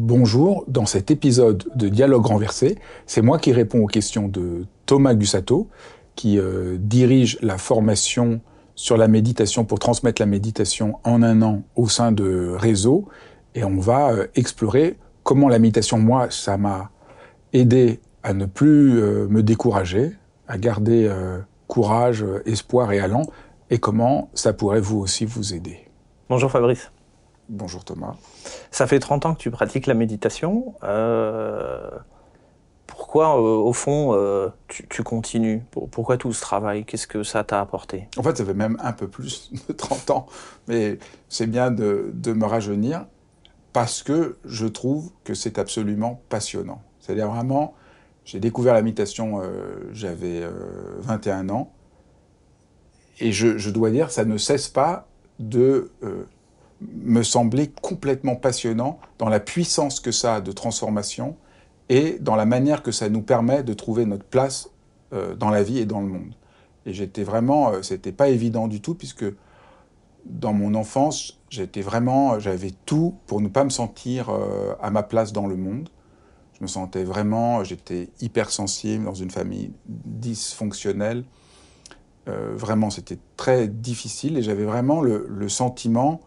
[0.00, 5.12] Bonjour, dans cet épisode de Dialogue renversé, c'est moi qui réponds aux questions de Thomas
[5.12, 5.66] Gussato,
[6.14, 8.40] qui euh, dirige la formation
[8.76, 13.08] sur la méditation pour transmettre la méditation en un an au sein de Réseau.
[13.56, 16.92] Et on va euh, explorer comment la méditation, moi, ça m'a
[17.52, 20.12] aidé à ne plus euh, me décourager,
[20.46, 21.12] à garder
[21.66, 23.24] courage, espoir et allant,
[23.68, 25.88] et comment ça pourrait vous aussi vous aider.
[26.28, 26.92] Bonjour Fabrice.
[27.48, 28.14] Bonjour Thomas.
[28.70, 30.74] Ça fait 30 ans que tu pratiques la méditation.
[30.82, 31.90] Euh,
[32.86, 35.62] pourquoi, euh, au fond, euh, tu, continues?
[35.70, 36.84] Pourquoi tout ce travail?
[36.84, 38.06] Qu'est-ce que ça t'a apporté?
[38.18, 40.26] En fait, ça fait même un peu plus de 30 ans.
[40.66, 40.98] Mais
[41.30, 43.06] c'est bien de, me rajeunir
[43.72, 46.82] parce que je trouve que c'est absolument passionnant.
[47.00, 47.74] C'est-à-dire vraiment,
[48.26, 49.40] j'ai découvert la méditation,
[49.92, 50.42] j'avais
[50.98, 51.72] 21 ans.
[53.20, 55.90] Et je, je, dois dire, ça ne cesse pas de
[56.80, 61.36] me semblait complètement passionnant dans la puissance que ça a de transformation
[61.88, 64.70] et dans la manière que ça nous permet de trouver notre place
[65.12, 66.34] euh, dans la vie et dans le monde.
[66.86, 69.24] Et j'étais vraiment, euh, c'était pas évident du tout puisque
[70.24, 75.02] dans mon enfance, j'étais vraiment, j'avais tout pour ne pas me sentir euh, à ma
[75.02, 75.88] place dans le monde.
[76.58, 81.24] Je me sentais vraiment, j'étais hypersensible dans une famille dysfonctionnelle.
[82.26, 86.20] vraiment, c'était très difficile et j'avais vraiment le sentiment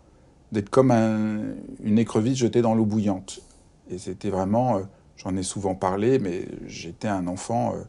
[0.52, 3.42] d'être comme une écrevisse jetée dans l'eau bouillante.
[3.90, 4.82] Et c'était vraiment, euh,
[5.18, 7.84] j'en ai souvent parlé, mais j'étais un enfant euh,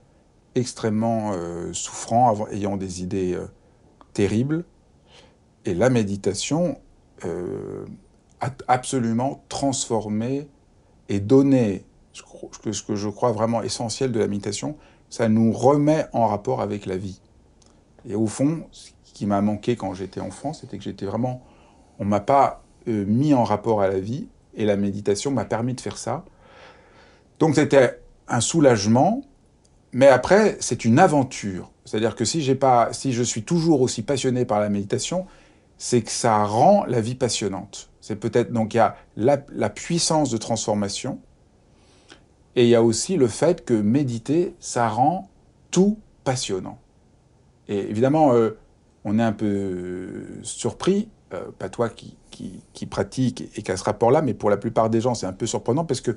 [0.55, 3.39] extrêmement euh, souffrant, ayant des idées
[4.13, 4.65] terribles.
[5.65, 6.79] Et la méditation
[8.41, 10.49] a absolument transformé
[11.09, 14.77] et donné ce que je crois vraiment essentiel de la méditation,
[15.09, 17.21] ça nous remet en rapport avec la vie.
[18.09, 21.43] Et au fond, ce qui m'a manqué quand j'étais enfant, c'était que j'étais vraiment
[22.03, 24.27] on m'a pas euh, mis en rapport à la vie
[24.57, 26.25] et la méditation m'a permis de faire ça.
[27.39, 29.23] Donc c'était un soulagement,
[29.93, 31.71] mais après c'est une aventure.
[31.85, 35.27] C'est-à-dire que si je suis toujours aussi passionné par la méditation,
[35.79, 37.89] c'est que ça rend la vie passionnante.
[38.01, 39.39] C'est peut-être donc il y a la,
[39.71, 41.21] puissance de transformation
[42.57, 45.31] et il y a aussi le fait que méditer, ça rend
[45.71, 46.79] tout passionnant.
[47.69, 48.59] Et évidemment, euh,
[49.05, 53.85] on est un peu surpris euh, pas toi qui, qui, pratique et qui a ce
[53.85, 56.17] rapport-là, mais pour la plupart des gens, c'est un peu surprenant parce que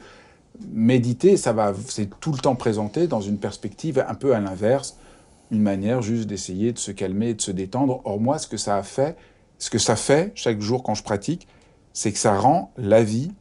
[0.72, 4.98] méditer, ça va, c'est tout le temps présenté dans une perspective un peu à l'inverse,
[5.52, 8.02] une manière juste d'essayer de se calmer, de se détendre.
[8.06, 9.16] Or moi, ce que ça a fait,
[9.60, 11.48] ce que ça fait chaque jour quand je pratique,
[11.94, 13.32] c'est que ça rend la vie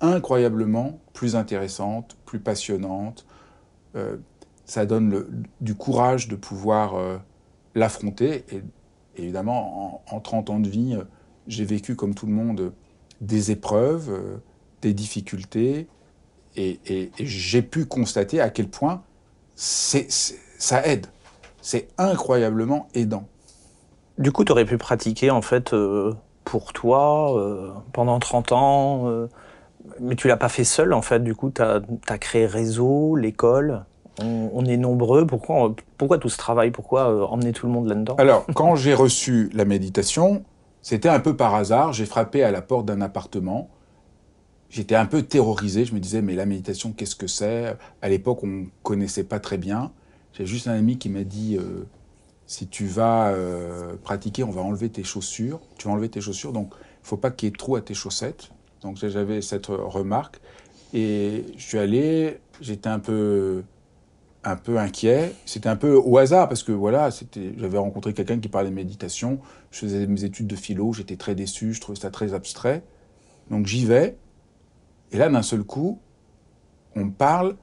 [0.00, 3.26] incroyablement plus intéressante, plus passionnante.
[3.96, 4.16] Euh,
[4.64, 7.18] ça donne du courage de pouvoir euh,
[7.74, 8.62] l'affronter et
[9.18, 11.04] évidemment, en, 30 ans de vie, euh,
[11.46, 12.72] j'ai vécu comme tout le monde
[13.20, 14.36] des épreuves, euh,
[14.82, 15.88] des difficultés,
[16.56, 19.02] et, j'ai pu constater à quel point
[19.54, 21.06] ça aide.
[21.62, 23.28] C'est incroyablement aidant.
[24.18, 26.14] Du coup, tu aurais pu pratiquer en fait euh,
[26.44, 29.28] pour toi pendant 30 ans,
[30.00, 31.20] mais tu l'as pas fait seul en fait.
[31.20, 33.84] Du coup, tu as, créé réseau, l'école
[34.20, 35.26] on, est nombreux.
[35.26, 36.70] Pourquoi, pourquoi tout ce travail?
[36.70, 38.16] Pourquoi euh, emmener tout le monde là-dedans?
[38.18, 40.44] Alors, quand j'ai reçu la méditation,
[40.82, 41.92] c'était un peu par hasard.
[41.92, 43.68] J'ai frappé à la porte d'un appartement.
[44.70, 45.84] J'étais un peu terrorisé.
[45.84, 47.76] Je me disais, mais la méditation, qu'est-ce que c'est?
[48.02, 49.92] À l'époque, on ne connaissait pas très bien.
[50.32, 51.86] J'ai juste un ami qui m'a dit, euh,
[52.46, 55.60] si tu vas euh, pratiquer, on va enlever tes chaussures.
[55.78, 57.94] Tu vas enlever tes chaussures, donc il faut pas qu'il y ait trop à tes
[57.94, 58.50] chaussettes.
[58.82, 60.40] Donc j'avais cette remarque.
[60.94, 63.62] Et je suis allé, j'étais un peu
[64.48, 65.34] un peu inquiet.
[65.46, 68.74] C'était un peu au hasard parce que voilà, c'était, j'avais rencontré quelqu'un qui parlait de
[68.74, 69.38] méditation.
[69.70, 72.82] Je faisais mes études de philo, j'étais très déçu, je trouvais ça très abstrait.
[73.50, 74.16] Donc j'y vais.
[75.12, 76.00] Et là, d'un seul coup,
[76.96, 77.56] on me parle.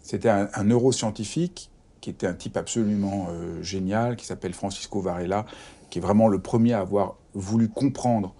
[0.00, 1.70] C'était un, neuroscientifique
[2.02, 3.28] qui était un type absolument
[3.62, 5.46] génial, qui s'appelle Francisco Varela,
[5.88, 8.34] qui est vraiment le premier à avoir voulu comprendre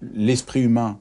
[0.00, 0.98] l'esprit humain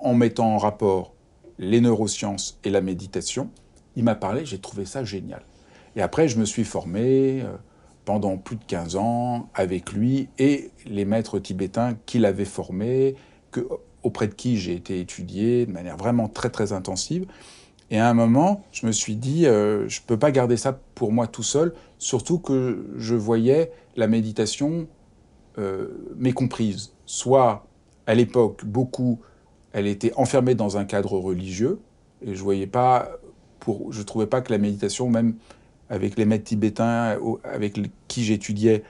[0.00, 1.14] en mettant en rapport
[1.60, 3.50] les neurosciences et la méditation.
[3.96, 5.42] Il m'a parlé, j'ai trouvé ça génial.
[5.96, 7.56] Et après, je me suis formé euh,
[8.04, 13.16] pendant plus de 15 ans avec lui et les maîtres tibétains qu'il avait formés,
[13.50, 13.66] que,
[14.02, 17.26] auprès de qui j'ai été étudié de manière vraiment très très intensive.
[17.90, 20.78] Et à un moment, je me suis dit, euh, je ne peux pas garder ça
[20.94, 24.86] pour moi tout seul, surtout que je voyais la méditation
[25.58, 26.92] euh, mécomprise.
[27.04, 27.66] Soit,
[28.06, 29.20] à l'époque, beaucoup,
[29.72, 31.80] elle était enfermée dans un cadre religieux,
[32.24, 33.10] et je voyais pas,
[33.60, 35.34] pour, je trouvais pas que la méditation, même
[35.88, 37.78] avec les maîtres tibétains avec
[38.08, 38.82] qui j'étudiais,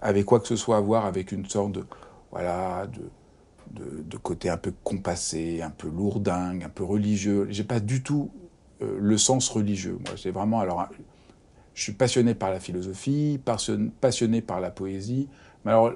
[0.00, 1.84] avait quoi que ce soit à voir avec une sorte de,
[2.30, 2.86] voilà,
[3.70, 7.46] de, côté un peu compassé, un peu lourdingue, un peu religieux.
[7.50, 8.30] J'ai pas du tout
[8.82, 9.98] euh, le sens religieux.
[10.06, 10.88] Moi, c'est vraiment alors,
[11.74, 13.40] je suis passionné par la philosophie,
[14.00, 15.28] passionné par la poésie,
[15.64, 15.92] mais alors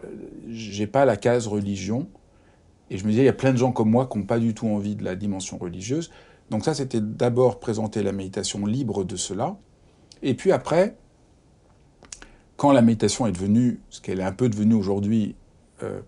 [0.49, 2.09] j'ai pas la case religion.
[2.91, 4.39] Et je me disais, il y a plein de gens comme moi qui n'ont pas
[4.39, 6.11] du tout envie de la dimension religieuse.
[6.53, 9.57] Donc ça, c'était d'abord présenter la méditation libre de cela.
[10.23, 10.99] Et puis après,
[12.59, 15.35] quand la méditation est devenue ce qu'elle est un peu devenue aujourd'hui,
[15.83, 16.03] euh,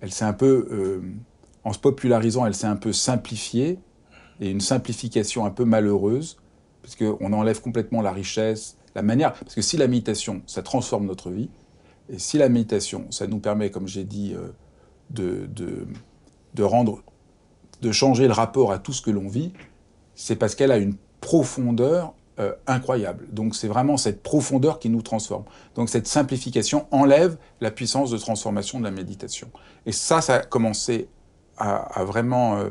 [0.00, 1.00] elle s'est un peu, euh,
[1.64, 3.78] en se popularisant, elle s'est un peu simplifiée,
[4.40, 6.36] et une simplification un peu malheureuse,
[6.82, 9.32] parce qu'on enlève complètement la richesse, la manière.
[9.32, 11.48] Parce que si la méditation, ça transforme notre vie,
[12.10, 14.48] et si la méditation, ça nous permet, comme j'ai dit, euh,
[15.08, 17.02] de, rendre,
[17.82, 19.52] de changer le rapport à tout ce que l'on vit,
[20.14, 23.26] c'est parce qu'elle a une profondeur euh, incroyable.
[23.32, 25.44] Donc c'est vraiment cette profondeur qui nous transforme.
[25.74, 29.50] Donc cette simplification enlève la puissance de transformation de la méditation.
[29.84, 31.08] Et ça, ça a commencé
[31.58, 32.56] à, vraiment...
[32.56, 32.70] Euh,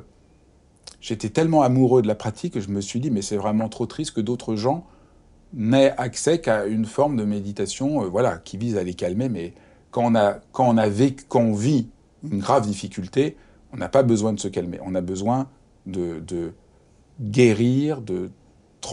[0.99, 3.85] j'étais tellement amoureux de la pratique que je me suis dit, mais c'est vraiment trop
[3.85, 4.87] triste que d'autres gens
[5.53, 9.27] n'aient accès qu'à une forme de méditation euh, voilà, qui vise à les calmer.
[9.29, 9.53] Mais
[9.91, 10.89] quand on, a, quand, on a
[11.27, 11.89] quand on vit
[12.23, 13.37] une grave difficulté,
[13.73, 14.79] on n'a pas besoin de se calmer.
[14.83, 15.49] On a besoin
[15.85, 16.53] de,
[17.19, 18.31] guérir, de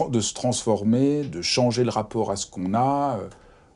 [0.09, 3.17] de se transformer, de changer le rapport à ce qu'on a.
[3.19, 3.27] Euh,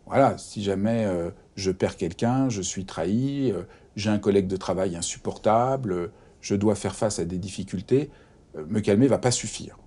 [0.06, 3.64] voilà, si jamais euh, je perds quelqu'un, je suis trahi, euh,
[3.96, 6.12] j'ai un collègue de travail insupportable,
[6.42, 8.10] je dois faire face à des difficultés,
[8.68, 9.78] me calmer va pas suffire.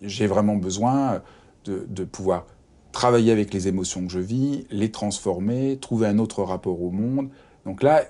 [0.00, 1.22] J'ai vraiment besoin
[1.64, 2.46] de, pouvoir
[2.92, 7.30] travailler avec les émotions que je vis, les transformer, trouver un autre rapport au monde.
[7.66, 8.04] Donc là,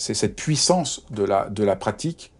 [0.00, 2.32] c'est cette puissance de la, de la pratique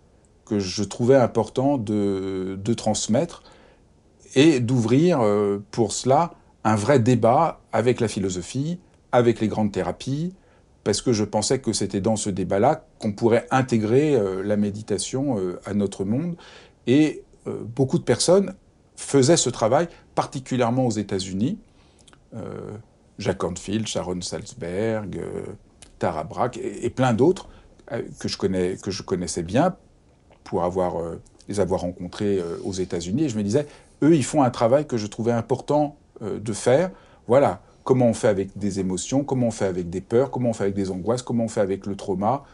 [0.46, 3.42] que je trouvais important de, de transmettre
[4.34, 6.32] et d'ouvrir euh, pour cela
[6.64, 8.80] un vrai débat avec la philosophie,
[9.12, 10.32] avec les grandes thérapies,
[10.84, 15.38] parce que je pensais que c'était dans ce débat-là qu'on pourrait intégrer euh, la méditation
[15.38, 16.36] euh, à notre monde.
[16.86, 18.54] Et beaucoup de personnes
[18.96, 21.58] faisaient ce travail, particulièrement aux États-Unis.
[23.18, 25.20] Jacques Cornfield, Sharon Salzberg,
[26.00, 26.26] Tara
[26.60, 27.48] et, plein d'autres
[28.18, 29.76] que, je connais, que je connaissais bien
[30.42, 30.96] pour avoir,
[31.48, 33.24] les avoir rencontrés aux États-Unis.
[33.24, 33.66] Et je me disais,
[34.02, 36.90] eux, ils font un travail que je trouvais important euh, de faire.
[37.26, 40.52] Voilà, comment on fait avec des émotions, comment on fait avec des peurs, comment on
[40.52, 42.44] fait avec des angoisses, comment on fait avec le trauma,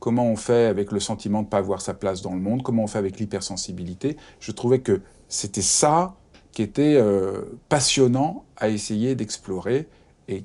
[0.00, 2.62] comment on fait avec le sentiment de ne pas avoir sa place dans le monde,
[2.62, 4.16] comment on fait avec l'hypersensibilité.
[4.40, 6.14] Je trouvais que c'était ça
[6.52, 9.88] qui était euh, passionnant à essayer d'explorer.
[10.28, 10.44] Et,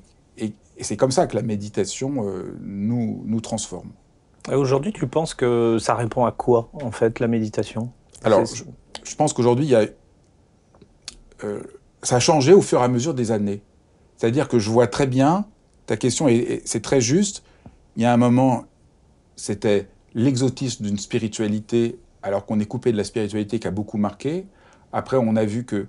[0.84, 3.90] c'est comme ça que la méditation euh, nous, nous transforme.
[4.52, 7.90] Aujourd'hui, tu penses que ça répond à quoi, en fait, la méditation?
[8.24, 8.64] Alors, je,
[9.04, 9.86] je pense qu'aujourd'hui, il y a
[11.44, 11.62] euh,
[12.02, 13.62] ça a changé au fur et à mesure des années.
[14.16, 15.46] C'est-à-dire que je vois très bien,
[15.86, 17.42] ta question, et c'est très juste,
[17.96, 18.64] il y a un moment,
[19.36, 24.46] c'était l'exotisme d'une spiritualité, alors qu'on est coupé de la spiritualité qui a beaucoup marqué.
[24.92, 25.86] Après, on a vu que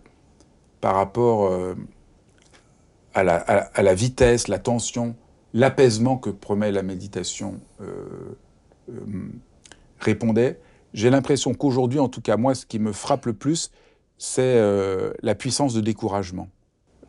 [0.82, 1.76] par rapport euh,
[3.14, 5.16] à, la, à, la, vitesse, la tension,
[5.54, 8.30] l'apaisement que promet la méditation euh,
[10.00, 10.60] répondait,
[10.94, 13.72] j'ai l'impression qu'aujourd'hui, en tout cas moi, ce qui me frappe le plus,
[14.18, 16.50] c'est euh, la puissance de découragement.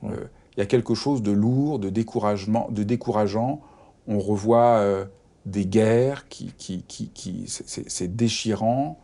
[0.04, 0.26] Euh,
[0.56, 3.60] il y a quelque chose de lourd, de découragement, de décourageant.
[4.06, 5.04] On revoit euh,
[5.46, 8.98] des guerres qui, qui, qui, c'est déchirant.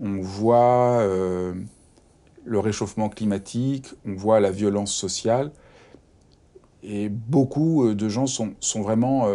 [0.00, 1.02] On voit
[2.44, 5.52] le réchauffement climatique, on voit la violence sociale.
[6.88, 9.28] Et beaucoup de gens sont, vraiment...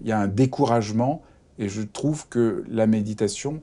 [0.00, 1.22] Il y a un découragement
[1.58, 3.62] et je trouve que la méditation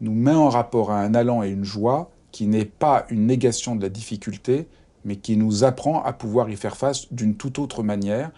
[0.00, 3.76] nous met en rapport à un allant et une joie qui n'est pas une négation
[3.76, 4.66] de la difficulté,
[5.04, 8.32] mais qui nous apprend à pouvoir y faire face d'une toute autre manière.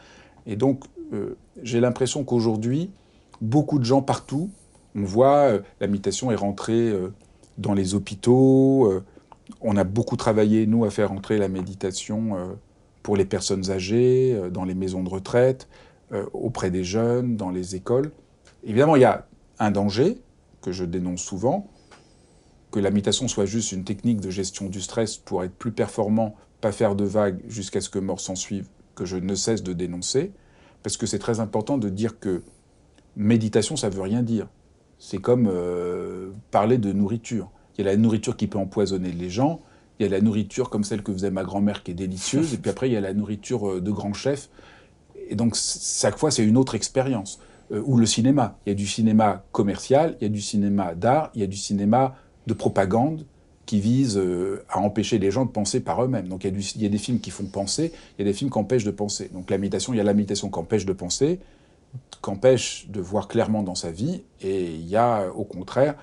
[0.47, 2.91] Et donc, euh, j'ai l'impression qu'aujourd'hui,
[3.41, 4.51] beaucoup de gens partout,
[4.95, 7.13] on voit, euh, la méditation est rentrée euh,
[7.57, 9.03] dans les hôpitaux,
[9.61, 12.47] on a beaucoup travaillé, nous, à faire entrer la méditation euh,
[13.07, 15.69] pour les personnes âgées, euh, dans les maisons de retraite,
[16.33, 18.13] auprès des jeunes, dans les écoles.
[18.65, 19.27] Évidemment, il y a
[19.59, 20.19] un danger
[20.61, 21.69] que je dénonce souvent,
[22.71, 26.37] que la méditation soit juste une technique de gestion du stress pour être plus performant,
[26.61, 29.73] pas faire de vagues jusqu'à ce que mort s'en suive, que je ne cesse de
[29.73, 30.31] dénoncer,
[30.85, 32.43] parce que c'est très important de dire que
[33.17, 34.49] méditation, ça veut rien dire.
[34.99, 35.51] C'est comme
[36.53, 37.51] parler de nourriture.
[37.77, 39.61] Il y a la nourriture qui peut empoisonner les gens.
[39.99, 42.55] Il y a la nourriture comme celle que faisait ma grand-mère qui est délicieuse.
[42.55, 44.51] Et puis après, il y a la nourriture euh, de grand chef.
[45.29, 47.41] Et donc, chaque fois, c'est une autre expérience.
[47.73, 48.59] Euh, ou le cinéma.
[48.65, 51.49] Il y a du cinéma commercial, il y a du cinéma d'art, il y a
[51.49, 52.15] du cinéma
[52.47, 53.27] de propagande
[53.65, 56.29] qui vise euh, à empêcher les gens de penser par eux-mêmes.
[56.29, 58.59] Donc il y, a des films qui font penser, il y a des films qui
[58.59, 59.31] empêchent de penser.
[59.33, 61.41] Donc la méditation, il y a la méditation qui empêche de penser,
[62.23, 65.97] qui empêche de voir clairement dans sa vie, et il y a au contraire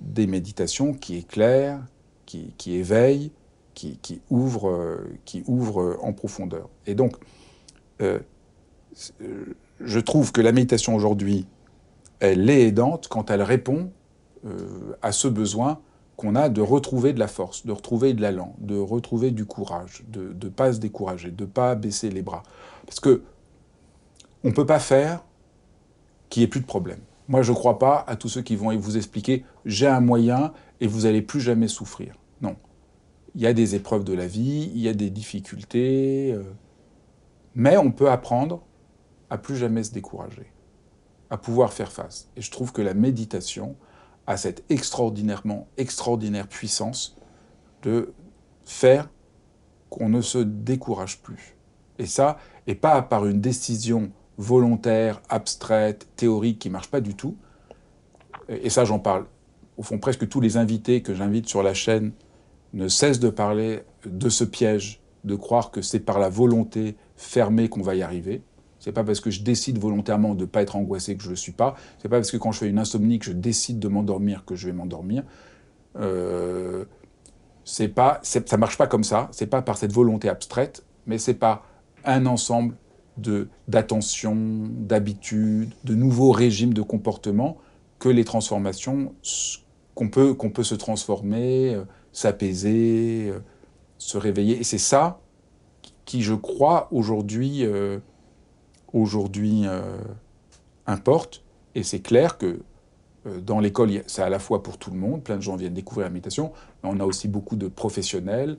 [0.00, 1.80] des méditations qui éclairent,
[2.26, 3.32] qui éveillent,
[3.78, 6.68] qui, qui, ouvrent, euh, qui ouvrent en profondeur.
[6.86, 7.14] Et donc,
[8.02, 8.18] euh,
[9.80, 11.46] je trouve que la méditation aujourd'hui,
[12.18, 13.92] elle est aidante quand elle répond
[14.44, 15.78] euh, à ce besoin
[16.16, 20.02] qu'on a de retrouver de la force, de retrouver de l'allant, de retrouver du courage,
[20.08, 22.42] de ne pas se décourager, de ne pas baisser les bras.
[22.84, 23.22] Parce que
[24.42, 25.22] on ne peut pas faire
[26.30, 27.00] qu'il n'y ait plus de problème.
[27.28, 30.52] Moi, je ne crois pas à tous ceux qui vont vous expliquer j'ai un moyen
[30.80, 32.16] et vous n'allez plus jamais souffrir.
[33.34, 36.42] Il y a des épreuves de la vie, il y a des difficultés, euh,
[37.54, 38.62] mais on peut apprendre
[39.30, 40.52] à plus jamais se décourager,
[41.30, 42.30] à pouvoir faire face.
[42.36, 43.76] Et je trouve que la méditation
[44.26, 47.16] a cette extraordinairement extraordinaire puissance
[47.82, 48.12] de
[48.64, 49.08] faire
[49.90, 51.56] qu'on ne se décourage plus.
[51.98, 57.36] Et ça, et pas par une décision volontaire, abstraite, théorique qui marche pas du tout.
[58.48, 59.26] Et ça, j'en parle.
[59.76, 62.12] Au fond, presque tous les invités que j'invite sur la chaîne
[62.78, 67.68] ne cessent de parler de ce piège, de croire que c'est par la volonté fermée
[67.68, 68.42] qu'on va y arriver.
[68.78, 71.32] C'est pas parce que je décide volontairement de ne pas être angoissé que je ne
[71.32, 71.74] le suis pas.
[71.98, 74.54] C'est pas parce que quand je fais une insomnie que je décide de m'endormir que
[74.54, 75.24] je vais m'endormir.
[75.96, 76.84] Euh,
[77.64, 79.28] c'est pas, ça marche pas comme ça.
[79.32, 81.64] C'est pas par cette volonté abstraite, mais c'est pas
[82.04, 82.76] un ensemble
[83.66, 84.36] d'attention,
[84.70, 87.58] d'habitude, de nouveaux régimes de comportement
[87.98, 89.12] que les transformations
[89.96, 91.82] qu'on peut, qu'on peut se transformer, euh,
[92.18, 93.40] s'apaiser, euh,
[93.98, 94.58] se réveiller.
[94.58, 95.20] Et c'est ça
[96.04, 97.98] qui, je crois, aujourd'hui euh,
[98.92, 99.64] aujourd'hui
[100.86, 101.44] importe.
[101.74, 102.60] Et c'est clair que
[103.42, 106.06] dans l'école, c'est à la fois pour tout le monde, plein de gens viennent découvrir
[106.06, 108.56] la méditation, mais on a aussi beaucoup de professionnels,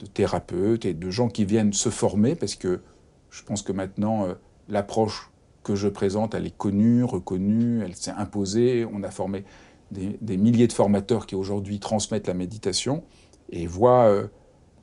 [0.00, 2.80] de thérapeutes et de gens qui viennent se former parce que
[3.30, 4.34] je pense que maintenant, euh,
[4.68, 5.30] l'approche
[5.62, 8.86] que je présente, elle est connue, reconnue, elle s'est imposée.
[8.92, 9.44] On a formé
[9.90, 13.02] des, milliers de formateurs qui aujourd'hui transmettent la méditation
[13.50, 14.28] et voient euh,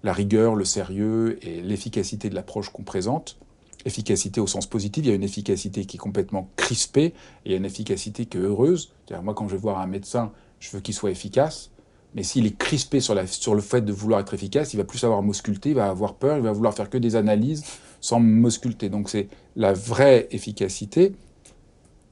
[0.04, 3.38] la rigueur, le sérieux et l'efficacité de l'approche qu'on présente.
[3.86, 7.14] Efficacité au sens positif, il y a une efficacité qui est complètement crispée et
[7.46, 8.92] il y a une efficacité qui est heureuse.
[9.24, 11.72] Moi, quand je vais voir un médecin, je veux qu'il soit efficace.
[12.16, 15.22] Mais s'il est crispé sur, le fait de vouloir être efficace, il va plus savoir
[15.22, 17.64] m'ausculter, il va avoir peur, il va vouloir faire que des analyses
[18.02, 18.90] sans m'ausculter.
[18.90, 21.14] Donc c'est la vraie efficacité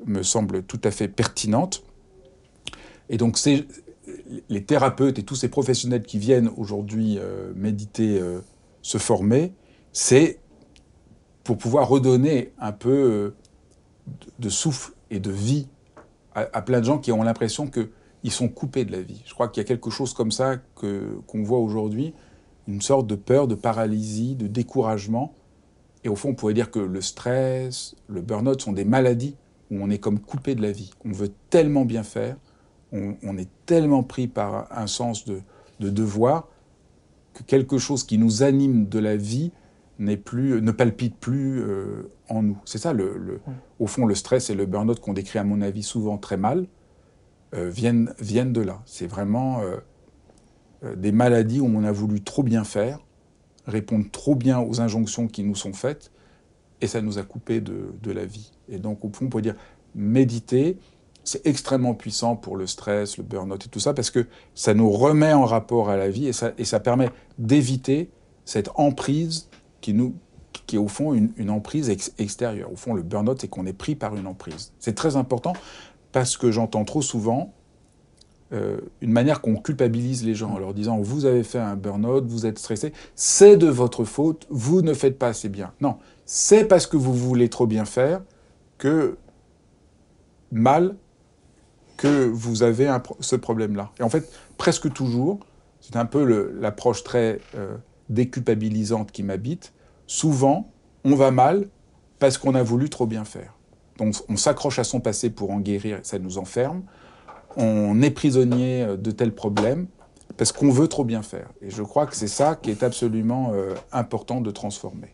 [0.06, 1.84] me semble tout à fait pertinente.
[3.10, 3.38] Et donc
[4.50, 8.40] les thérapeutes et tous ces professionnels qui viennent aujourd'hui euh, méditer, euh,
[8.82, 9.54] se former,
[9.92, 10.40] c'est
[11.44, 13.36] pour pouvoir redonner un peu euh,
[14.40, 15.68] de souffle et de vie
[16.34, 17.90] à, à plein de gens qui ont l'impression que
[18.26, 19.22] ils sont coupés de la vie.
[19.28, 22.16] Je crois qu'il y a quelque chose comme ça que, qu'on voit aujourd'hui,
[22.68, 25.36] une sorte de peur, de paralysie, de découragement.
[26.04, 29.36] Et au fond, on pourrait dire que le stress, le burn-out sont des maladies
[29.70, 30.90] où on est comme coupé de la vie.
[31.06, 32.38] On veut tellement bien faire,
[32.92, 35.42] on, est tellement pris par un sens de,
[35.80, 36.48] devoir
[37.34, 39.52] que quelque chose qui nous anime de la vie
[40.00, 42.58] n'est plus, ne palpite plus euh, en nous.
[42.66, 43.40] C'est ça, le,
[43.80, 46.68] au fond, le stress et le burn-out qu'on décrit à mon avis souvent très mal,
[47.54, 48.82] euh, viennent, viennent de là.
[48.86, 53.00] C'est vraiment euh, des maladies où on a voulu trop bien faire,
[53.66, 56.12] répondre trop bien aux injonctions qui nous sont faites,
[56.82, 58.52] et ça nous a coupé de, de la vie.
[58.70, 59.56] Et donc, au fond, on pourrait dire,
[59.96, 60.78] méditer,
[61.26, 64.90] c'est extrêmement puissant pour le stress, le burn-out et tout ça, parce que ça nous
[64.90, 68.10] remet en rapport à la vie et ça, et ça permet d'éviter
[68.46, 69.50] cette emprise
[69.82, 70.16] qui, nous,
[70.68, 72.72] qui est au fond une, emprise extérieure.
[72.72, 74.72] Au fond, le burn-out, c'est qu'on est pris par une emprise.
[74.80, 75.54] C'est très important
[76.12, 77.54] parce que j'entends trop souvent
[78.54, 82.26] euh, une manière qu'on culpabilise les gens en leur disant vous avez fait un burn-out,
[82.28, 85.74] vous êtes stressé, c'est de votre faute, vous ne faites pas assez bien.
[85.82, 88.22] Non, c'est parce que vous voulez trop bien faire
[88.78, 89.18] que
[90.52, 90.96] mal
[91.98, 93.92] que vous avez ce problème-là.
[94.00, 95.40] Et en fait, presque toujours,
[95.82, 97.78] c'est un peu l'approche très euh,
[98.10, 99.74] déculpabilisante qui m'habite.
[100.08, 100.72] Souvent,
[101.04, 101.68] on va mal
[102.20, 103.54] parce qu'on a voulu trop bien faire.
[103.98, 106.84] Donc on s'accroche à son passé pour en guérir, ça nous enferme.
[107.56, 109.88] On est prisonnier euh, de tels problèmes
[110.38, 111.50] parce qu'on veut trop bien faire.
[111.62, 115.14] Et je crois que c'est ça qui est absolument euh, important de transformer.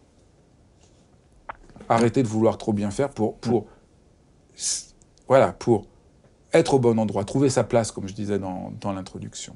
[1.90, 3.68] Arrêter de vouloir trop bien faire pour, pour,
[5.28, 5.86] voilà, pour
[6.54, 9.56] être au bon endroit, trouver sa place, comme je disais dans, l'introduction.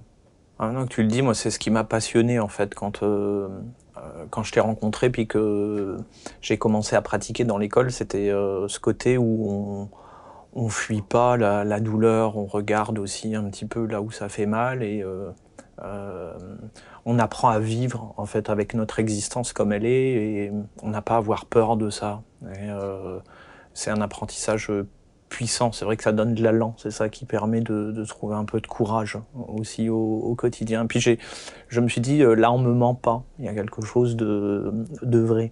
[0.60, 3.04] Ah non, que tu le dis, moi, c'est ce qui m'a passionné, en fait, quand,
[3.04, 3.50] euh,
[3.98, 5.98] euh, quand je t'ai rencontré, puis que
[6.42, 9.90] j'ai commencé à pratiquer dans l'école, c'était euh, ce côté où on,
[10.54, 14.30] on fuit pas la, la, douleur, on regarde aussi un petit peu là où ça
[14.30, 15.04] fait mal, et
[17.04, 21.02] on apprend à vivre, en fait, avec notre existence comme elle est, et on n'a
[21.02, 22.22] pas à avoir peur de ça.
[23.74, 24.72] c'est un apprentissage
[25.36, 25.74] puissant.
[25.74, 26.76] C'est vrai que ça donne de l'allant.
[26.78, 30.86] C'est ça qui permet de, trouver un peu de courage aussi au, quotidien.
[30.86, 31.20] Puis j'ai,
[31.68, 33.24] je me suis dit, euh, là, on me ment pas.
[33.40, 35.52] Il y a quelque chose de, de vrai.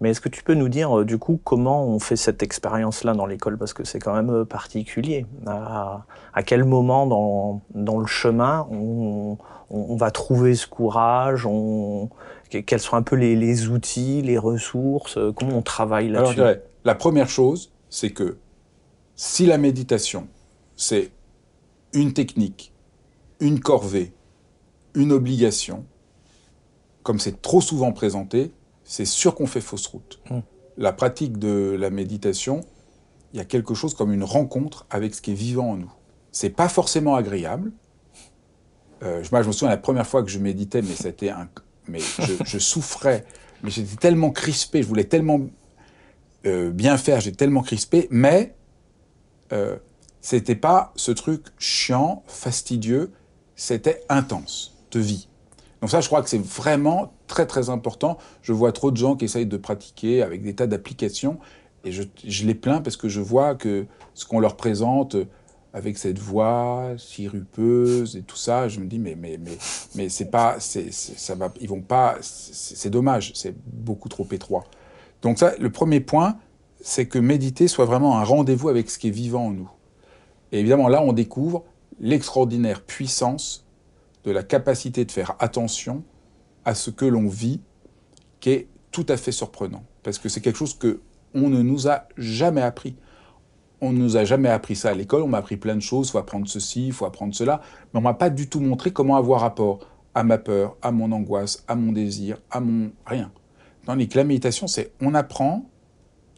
[0.00, 3.14] Mais est-ce que tu peux nous dire, euh, du coup, comment on fait cette expérience-là
[3.14, 3.56] dans l'école?
[3.56, 5.24] Parce que c'est quand même euh, particulier.
[5.46, 6.04] À,
[6.44, 9.38] quel moment dans, dans le chemin on,
[9.70, 11.46] on, va trouver ce courage?
[11.46, 12.10] On,
[12.50, 15.18] Quels sont un peu les, les outils, les ressources?
[15.34, 16.42] Comment on travaille là-dessus?
[16.84, 18.36] La première chose, c'est que
[19.16, 20.28] si la méditation,
[20.76, 21.10] c'est
[21.92, 22.72] une technique,
[23.40, 24.12] une corvée,
[24.94, 25.84] une obligation,
[27.02, 28.52] comme c'est trop souvent présenté,
[28.82, 30.20] c'est sûr qu'on fait fausse route.
[30.30, 30.40] Hmm.
[30.76, 32.62] La pratique de la méditation,
[33.32, 35.92] il y a quelque chose comme une rencontre avec ce qui est vivant en nous.
[36.32, 37.72] C'est pas forcément agréable.
[39.02, 41.48] Euh, moi, je me souviens la première fois que je méditais, mais c'était un,
[41.88, 42.00] mais
[42.44, 43.24] je, souffrais,
[43.62, 45.40] mais j'étais tellement crispé, je voulais tellement
[46.46, 48.54] euh, bien faire, j'étais tellement crispé, mais
[49.52, 49.76] euh,
[50.20, 53.12] c'était pas ce truc chiant, fastidieux,
[53.56, 55.28] c'était intense, de vie.
[55.80, 58.16] Donc ça, je crois que c'est vraiment très très important.
[58.40, 61.38] Je vois trop de gens qui essayent de pratiquer avec des tas d'applications,
[61.84, 65.16] et je, les plains parce que je vois que ce qu'on leur présente
[65.74, 69.58] avec cette voix sirupeuse et tout ça, je me dis mais mais mais
[69.94, 74.64] mais c'est pas ça va ils vont pas c'est dommage, c'est beaucoup trop étroit.
[75.20, 76.38] Donc ça le premier point,
[76.86, 79.70] c'est que méditer soit vraiment un rendez-vous avec ce qui est vivant en nous.
[80.52, 81.64] Et évidemment, là, on découvre
[81.98, 83.66] l'extraordinaire puissance
[84.24, 86.02] de la capacité de faire attention
[86.66, 87.62] à ce que l'on vit,
[88.40, 89.82] qui est tout à fait surprenant.
[90.02, 91.00] Parce que c'est quelque chose que
[91.34, 92.96] on ne nous a jamais appris.
[93.80, 96.08] On ne nous a jamais appris ça à l'école, on m'a appris plein de choses,
[96.08, 98.92] il faut apprendre ceci, il faut apprendre cela, mais on m'a pas du tout montré
[98.92, 103.32] comment avoir rapport à ma peur, à mon angoisse, à mon désir, à mon rien.
[103.86, 105.64] Tandis que la méditation, c'est on apprend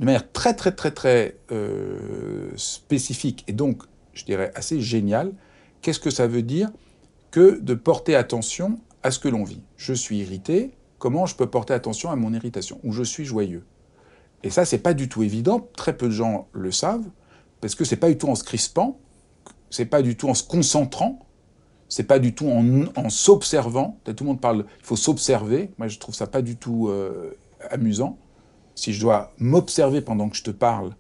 [0.00, 3.82] de manière très très très très euh, spécifique et donc
[4.12, 5.32] je dirais assez géniale,
[5.82, 6.70] qu'est-ce que ça veut dire
[7.30, 9.60] que de porter attention à ce que l'on vit?
[9.76, 12.80] Je suis irrité, comment je peux porter attention à mon irritation?
[12.82, 13.64] Ou je suis joyeux?
[14.42, 17.08] Et ça, c'est pas du tout évident, très peu de gens le savent,
[17.60, 18.98] parce que c'est pas du tout en se crispant,
[19.70, 21.26] c'est pas du tout en se concentrant,
[21.88, 23.98] c'est pas du tout en, s'observant.
[24.04, 25.70] Tout le monde parle, il faut s'observer.
[25.78, 27.36] Moi, je trouve ça pas du tout euh,
[27.70, 28.18] amusant
[28.76, 30.94] si je dois m'observer pendant que je te parle,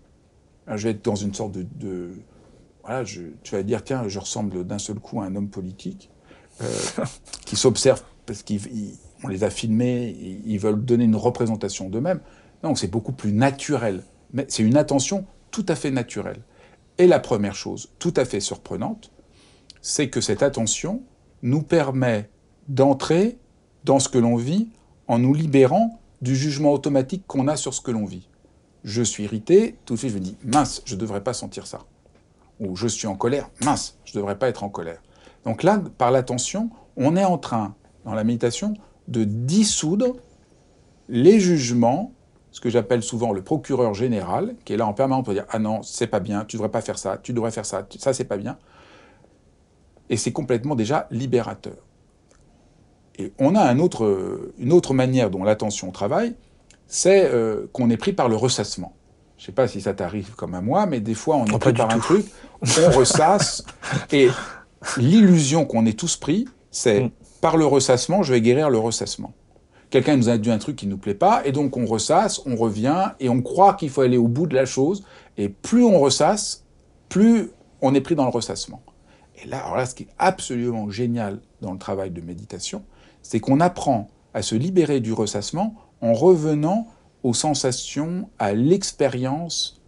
[0.66, 2.10] je vais être dans une sorte de...
[2.82, 6.10] voilà, je, tu vas dire, tiens, je ressemble d'un seul coup à un homme politique
[6.62, 6.66] euh,
[7.44, 12.20] qui s'observe parce qu'on les a filmés, ils veulent donner une représentation d'eux-mêmes.
[12.64, 14.02] Non, c'est beaucoup plus naturel.
[14.32, 16.40] Mais c'est une attention tout à fait naturelle.
[16.98, 19.12] Et la première chose, tout à fait surprenante,
[19.80, 21.02] c'est que cette attention
[21.42, 22.28] nous permet
[22.68, 23.38] d'entrer
[23.84, 24.68] dans ce que l'on vit
[25.06, 28.28] en nous libérant du jugement automatique qu'on a sur ce que l'on vit.
[28.84, 31.66] Je suis irrité, tout de suite je me dis mince, je ne devrais pas sentir
[31.66, 31.80] ça.
[32.60, 35.02] Ou je suis en colère, mince, je ne devrais pas être en colère.
[35.44, 37.74] Donc là, par l'attention, on est en train,
[38.04, 38.74] dans la méditation,
[39.08, 40.16] de dissoudre
[41.08, 42.12] les jugements,
[42.50, 45.58] ce que j'appelle souvent le procureur général, qui est là en permanence pour dire ah
[45.58, 48.24] non, c'est pas bien, tu devrais pas faire ça, tu devrais faire ça, ça c'est
[48.24, 48.56] pas bien.
[50.08, 51.76] Et c'est complètement déjà libérateur.
[53.18, 56.34] Et on a un autre, une autre manière dont l'attention travaille,
[56.86, 58.94] c'est euh, qu'on est pris par le ressassement.
[59.36, 61.58] Je ne sais pas si ça t'arrive comme à moi, mais des fois on est
[61.58, 62.26] pris par un truc,
[62.62, 63.64] on ressasse,
[64.12, 64.28] et
[64.96, 67.10] l'illusion qu'on est tous pris, c'est mm.
[67.40, 69.34] par le ressassement, je vais guérir le ressassement.
[69.90, 72.40] Quelqu'un nous a dit un truc qui ne nous plaît pas, et donc on ressasse,
[72.46, 75.04] on revient, et on croit qu'il faut aller au bout de la chose,
[75.36, 76.64] et plus on ressasse,
[77.08, 77.50] plus
[77.82, 78.82] on est pris dans le ressassement.
[79.42, 82.84] Et là, alors là, ce qui est absolument génial dans le travail de méditation,
[83.28, 86.88] c'est qu'on apprend à se libérer du ressassement en revenant
[87.22, 89.80] aux sensations, à l'expérience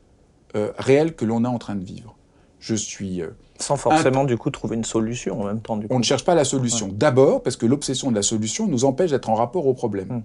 [0.57, 2.17] euh, réelle que l'on est en train de vivre.
[2.59, 3.23] je suis...
[3.23, 3.29] Euh,
[3.61, 5.77] Sans forcément, du coup, trouver une solution en même temps.
[5.77, 6.89] Du On ne cherche pas la solution.
[6.89, 10.09] D'abord, parce que l'obsession de la solution nous empêche d'être en rapport au problème.
[10.09, 10.23] Hmm.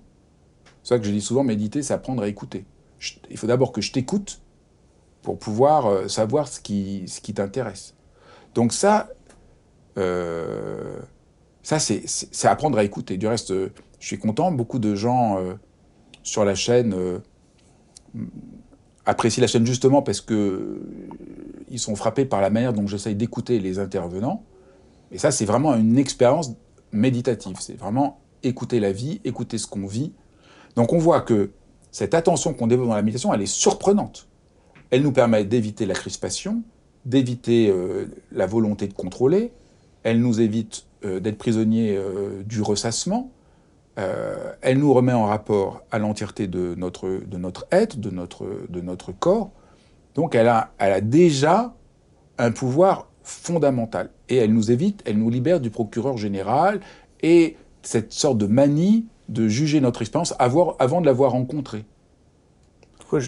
[0.81, 2.65] C'est ça que je dis souvent, méditer, c'est apprendre à écouter.
[3.29, 4.41] il faut d'abord que je t'écoute
[5.21, 7.93] pour pouvoir euh, savoir ce qui, ce qui t'intéresse.
[8.55, 9.09] Donc ça,
[9.97, 10.99] euh,
[11.63, 13.17] ça c'est apprendre à écouter.
[13.17, 15.39] Du reste, je suis content, beaucoup de gens
[16.21, 16.93] sur la chaîne
[19.05, 20.81] apprécient la chaîne justement parce que
[21.69, 24.43] ils sont frappés par la manière dont j'essaye d'écouter les intervenants.
[25.11, 26.51] Et ça, c'est vraiment une expérience
[26.91, 27.57] méditative.
[27.59, 30.13] C'est vraiment écouter la vie, écouter ce qu'on vit.
[30.75, 31.51] Donc on voit que
[31.91, 34.27] cette attention qu'on développe dans la méditation, elle est surprenante.
[34.89, 36.61] Elle nous permet d'éviter la crispation,
[37.05, 39.51] d'éviter euh, la volonté de contrôler.
[40.03, 43.31] Elle nous évite euh, d'être prisonniers euh, du ressassement.
[43.95, 48.81] elle nous remet en rapport à l'entièreté de notre, de notre être, de notre, de
[48.81, 49.51] notre corps.
[50.15, 51.73] Donc elle a, elle a déjà
[52.37, 54.09] un pouvoir fondamental.
[54.29, 56.79] Et elle nous évite, elle nous libère du procureur général
[57.21, 61.85] et cette sorte de manie de juger notre expérience avant de l'avoir rencontrée.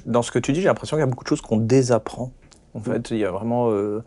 [0.05, 2.31] Dans ce que tu dis, j'ai l'impression qu'il y a beaucoup de choses qu'on désapprend.
[2.73, 3.69] En fait, il y a vraiment...
[3.71, 4.03] Euh,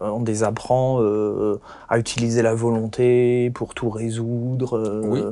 [0.00, 4.78] on désapprend euh, à utiliser la volonté pour tout résoudre.
[4.78, 5.22] Euh, oui.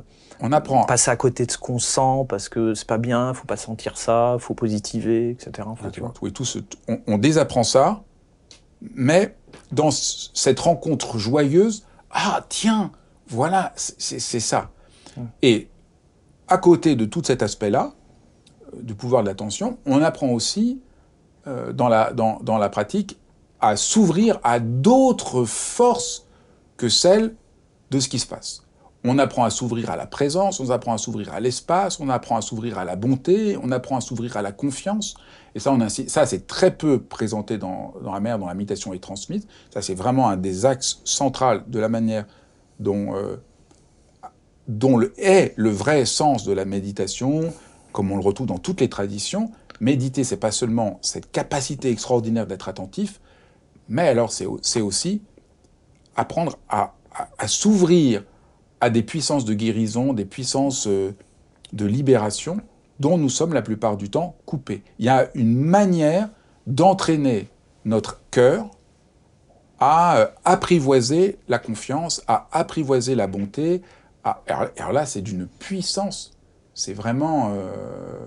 [0.41, 0.85] On apprend.
[0.85, 3.97] Passer à côté de ce qu'on sent parce que c'est pas bien, faut pas sentir
[3.97, 5.67] ça, faut positiver, etc.
[6.21, 6.45] oui, tout
[7.07, 8.03] on, désapprend ça,
[8.95, 9.35] mais
[9.73, 12.93] dans cette rencontre joyeuse, ah tiens,
[13.29, 14.71] voilà, c'est ça.
[15.17, 15.29] Hum.
[15.43, 15.69] Et
[16.49, 17.95] à côté de tout cet aspect-là,
[18.75, 20.81] euh, du pouvoir de l'attention, on apprend aussi
[21.47, 23.19] euh, dans, la, dans, dans la pratique
[23.61, 26.27] à s'ouvrir à d'autres forces
[26.77, 27.35] que celles
[27.91, 28.63] de ce qui se passe.
[29.05, 32.37] On apprend à s'ouvrir à la présence, on apprend à s'ouvrir à l'espace, on apprend
[32.37, 35.15] à s'ouvrir à la bonté, on apprend à s'ouvrir à la confiance.
[35.55, 35.77] Et ça,
[36.09, 39.47] ça c'est très peu présenté dans, la manière dont la méditation est transmise.
[39.73, 42.27] Ça, c'est vraiment un des axes centraux de la manière
[42.81, 43.37] dont, euh,
[44.67, 47.53] dont le, est le vrai sens de la méditation,
[47.93, 49.53] comme on le retrouve dans toutes les traditions.
[49.81, 53.21] Méditer, c'est pas seulement cette capacité extraordinaire d'être attentif,
[53.89, 55.23] mais alors c'est aussi
[56.17, 56.95] apprendre à,
[57.47, 58.25] s'ouvrir
[58.81, 61.15] à des puissances de guérison, des puissances euh,
[61.73, 62.61] de libération
[63.01, 64.83] dont nous sommes la plupart du temps coupés.
[64.99, 66.29] Il y a une manière
[66.67, 67.49] d'entraîner
[67.85, 68.71] notre cœur
[69.79, 73.83] à euh, apprivoiser la confiance, à apprivoiser la bonté.
[74.25, 76.37] Alors, là, c'est d'une puissance.
[76.75, 77.53] C'est vraiment...
[77.55, 78.27] Euh...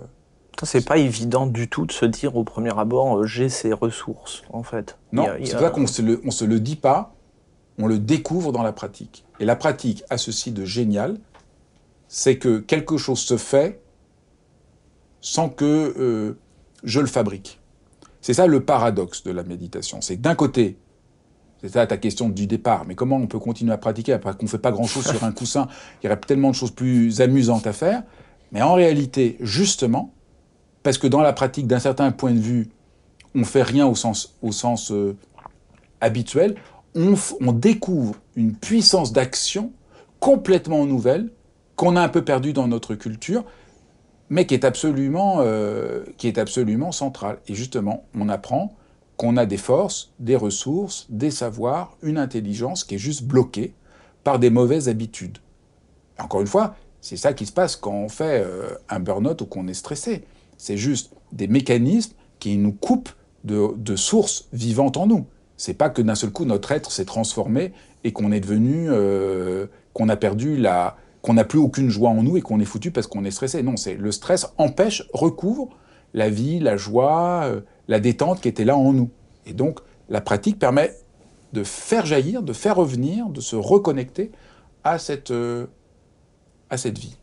[0.63, 4.43] C'est pas évident du tout de se dire au premier abord, euh, j'ai ces ressources,
[4.51, 4.97] en fait.
[5.11, 7.13] Non, c'est vrai qu'on ne se le dit pas,
[7.77, 9.25] on le découvre dans la pratique.
[9.39, 11.17] Et la pratique a ceci de génial,
[12.07, 13.81] c'est que quelque chose se fait
[15.21, 16.37] sans que euh,
[16.83, 17.59] je le fabrique.
[18.21, 20.01] C'est ça le paradoxe de la méditation.
[20.01, 20.77] C'est d'un côté,
[21.61, 24.45] c'est ça ta question du départ, mais comment on peut continuer à pratiquer après qu'on
[24.45, 25.67] ne fait pas grand-chose sur un coussin?
[26.01, 28.03] Il y aurait tellement de choses plus amusantes à faire.
[28.51, 30.13] Mais en réalité, justement,
[30.89, 32.71] parce que dans la pratique, d'un certain point de vue,
[33.35, 35.15] on fait rien au sens, au sens euh,
[36.01, 36.55] habituel,
[36.95, 39.71] on, découvre une puissance d'action
[40.19, 41.29] complètement nouvelle
[41.75, 43.43] qu'on a un peu perdue dans notre culture,
[44.31, 47.37] mais qui est absolument, euh, qui est absolument centrale.
[47.47, 48.73] Et justement, on apprend
[49.15, 53.75] qu'on a des forces, des ressources, des savoirs, une intelligence qui est juste bloquée
[54.23, 55.37] par des mauvaises habitudes.
[56.17, 59.45] Encore une fois, c'est ça qui se passe quand on fait euh, un burn-out ou
[59.45, 60.25] qu'on est stressé.
[60.59, 63.09] C'est juste des mécanismes qui nous coupent
[63.43, 65.25] de sources vivantes en nous.
[65.59, 67.73] C'est pas que d'un seul coup notre être s'est transformé
[68.05, 72.23] et qu'on est devenu, euh, qu'on a perdu la, qu'on n'a plus aucune joie en
[72.23, 73.61] nous et qu'on est foutu parce qu'on est stressé.
[73.61, 75.67] Non, c'est le stress empêche, recouvre
[76.13, 79.09] la vie, la joie, euh, la détente qui était là en nous.
[79.45, 80.95] Et donc la pratique permet
[81.51, 84.31] de faire jaillir, de faire revenir, de se reconnecter
[84.85, 85.65] à cette, euh,
[86.69, 87.17] à cette vie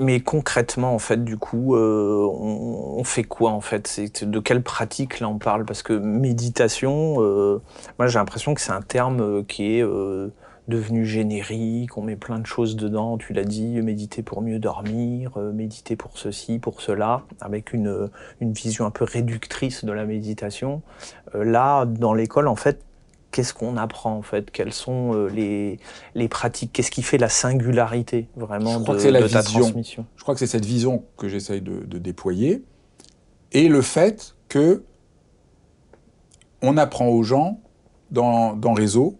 [0.00, 3.86] mais concrètement, en fait, du coup, euh, on, fait quoi, en fait?
[3.86, 5.64] C'est de quelle pratique là on parle?
[5.64, 7.60] Parce que méditation, euh,
[7.98, 9.84] moi j'ai l'impression que c'est un terme euh, qui est
[10.68, 11.96] devenu générique.
[11.96, 13.18] On met plein de choses dedans.
[13.18, 18.08] Tu l'as dit, méditer pour mieux dormir, méditer pour ceci, pour cela, avec une,
[18.40, 20.82] une vision un peu réductrice de la méditation.
[21.34, 22.82] là, dans l'école, en fait,
[23.30, 24.50] qu'est-ce qu'on apprend en fait?
[24.50, 25.78] Quelles sont euh, les,
[26.14, 26.72] les pratiques?
[26.72, 30.06] Qu'est-ce qui fait la singularité vraiment de, ta transmission?
[30.16, 32.64] Je crois que c'est cette vision que j'essaye de, déployer
[33.52, 34.84] et le fait que
[36.62, 37.60] on apprend aux gens
[38.10, 39.18] dans, dans réseau,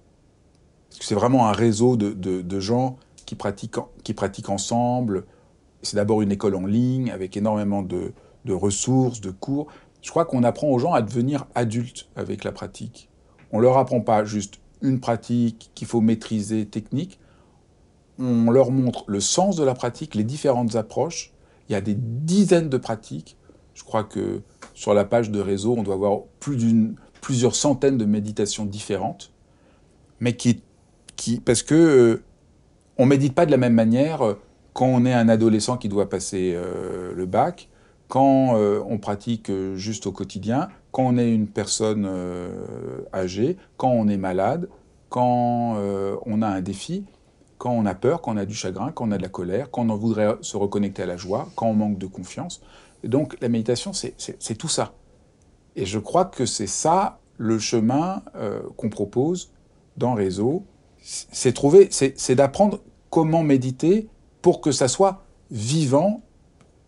[0.88, 5.25] parce que c'est vraiment un réseau de, de, gens qui pratiquent, qui pratiquent ensemble.
[5.83, 8.12] C'est d'abord une école en ligne avec énormément de,
[8.44, 9.68] de ressources, de cours.
[10.03, 13.10] Je crois qu'on apprend aux gens à devenir adultes avec la pratique
[13.53, 17.19] On leur apprend pas juste une pratique qu'il faut maîtriser technique.
[18.19, 21.33] On leur montre le sens de la pratique, les différentes approches.
[21.69, 23.37] Il y a des dizaines de pratiques.
[23.75, 24.43] Je crois que
[24.75, 26.21] sur la page de réseau, on doit avoir
[27.21, 29.33] plusieurs centaines de méditations différentes,
[30.21, 30.63] mais qui,
[31.17, 32.23] qui parce que euh,
[32.99, 34.35] on médite pas de la même manière euh,
[34.75, 37.70] quand on est un adolescent qui doit passer euh, le bac,
[38.11, 42.07] quand on pratique juste au quotidien, quand on est une personne
[43.14, 44.68] âgée, quand on est malade,
[45.09, 45.77] quand
[46.27, 47.05] on a un défi,
[47.61, 49.70] quand on a peur, quand on a du chagrin, quand on a de la colère,
[49.70, 52.62] quand on voudrait se reconnecter à la joie, quand on manque de confiance.
[53.05, 54.92] Donc la méditation, c'est tout ça.
[55.77, 59.53] Et je crois que c'est ça le chemin euh, qu'on propose
[59.96, 60.64] dans Réseau.
[61.03, 64.09] C'est trouver, c'est d'apprendre comment méditer
[64.42, 66.23] pour que ça soit vivant,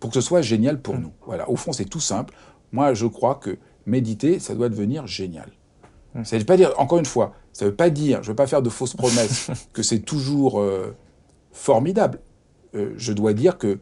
[0.02, 1.00] pour que ce soit génial pour mmh.
[1.00, 1.12] nous.
[1.26, 1.48] Voilà.
[1.48, 2.34] Au fond, c'est tout simple.
[2.72, 5.48] Moi, je crois que méditer, ça doit devenir génial.
[6.14, 6.24] Mmh.
[6.24, 8.36] Ça veut pas dire, encore une fois, ça ne veut pas dire, je ne veux
[8.36, 10.96] pas faire de fausses promesses, que c'est toujours euh,
[11.52, 12.18] formidable.
[12.74, 13.78] Euh, je dois dire que,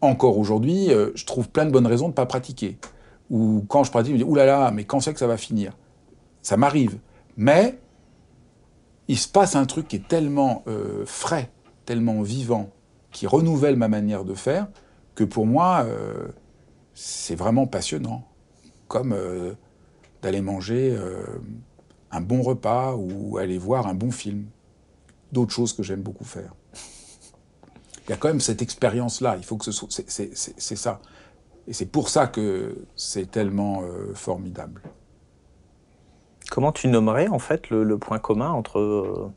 [0.00, 2.78] encore aujourd'hui, je trouve plein de bonnes raisons de ne pas pratiquer
[3.30, 5.72] ou quand je pratique, je me dis, oulala, mais quand c'est que ça va finir?
[6.40, 6.98] Ça m'arrive.
[7.36, 7.78] Mais
[9.08, 11.50] il se passe un truc qui est tellement euh, frais,
[11.84, 12.70] tellement vivant,
[13.10, 14.68] qui renouvelle ma manière de faire,
[15.18, 16.28] que pour moi, euh,
[16.94, 18.28] c'est vraiment passionnant.
[18.86, 19.52] Comme euh,
[20.22, 20.96] d'aller manger
[22.10, 24.46] un bon repas ou aller voir un bon film.
[25.32, 26.54] D'autres choses que j'aime beaucoup faire.
[28.06, 29.88] Il y a quand même cette expérience-là, il faut que ce soit.
[29.90, 31.00] C'est ça.
[31.68, 34.80] Et c'est pour ça que c'est tellement euh, formidable.
[36.50, 39.30] Comment tu nommerais en fait le, point commun entre euh,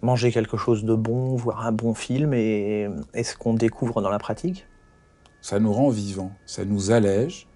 [0.00, 2.88] manger quelque chose de bon, voir un bon film et,
[3.22, 4.66] ce qu'on découvre dans la pratique?
[5.42, 7.46] Ça nous rend vivants, ça nous allège,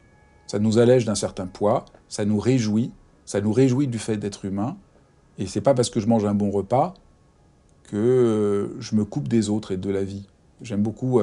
[0.46, 2.92] ça nous allège d'un certain poids, ça nous réjouit,
[3.24, 4.76] ça nous réjouit du fait d'être humain.
[5.38, 6.92] Et c'est pas parce que je mange un bon repas
[7.84, 10.26] que euh, je me coupe des autres et de la vie.
[10.60, 11.20] J'aime beaucoup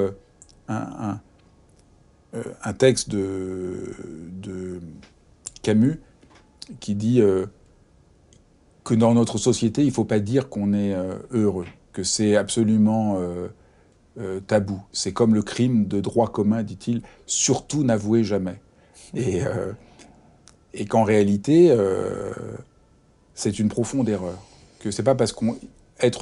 [0.68, 1.20] un
[2.34, 4.80] euh, un texte de,
[5.62, 6.00] Camus
[6.80, 7.46] qui dit euh,
[8.82, 12.36] que dans notre société, il ne faut pas dire qu'on est euh, heureux, que c'est
[12.36, 13.18] absolument
[14.46, 14.80] tabou.
[14.92, 18.60] C'est comme le crime de droit commun, dit-il, surtout n'avouez jamais.
[19.14, 19.40] Et,
[20.72, 21.76] et qu'en réalité,
[23.34, 24.38] c'est une profonde erreur.
[24.78, 25.56] Que c'est pas parce qu'on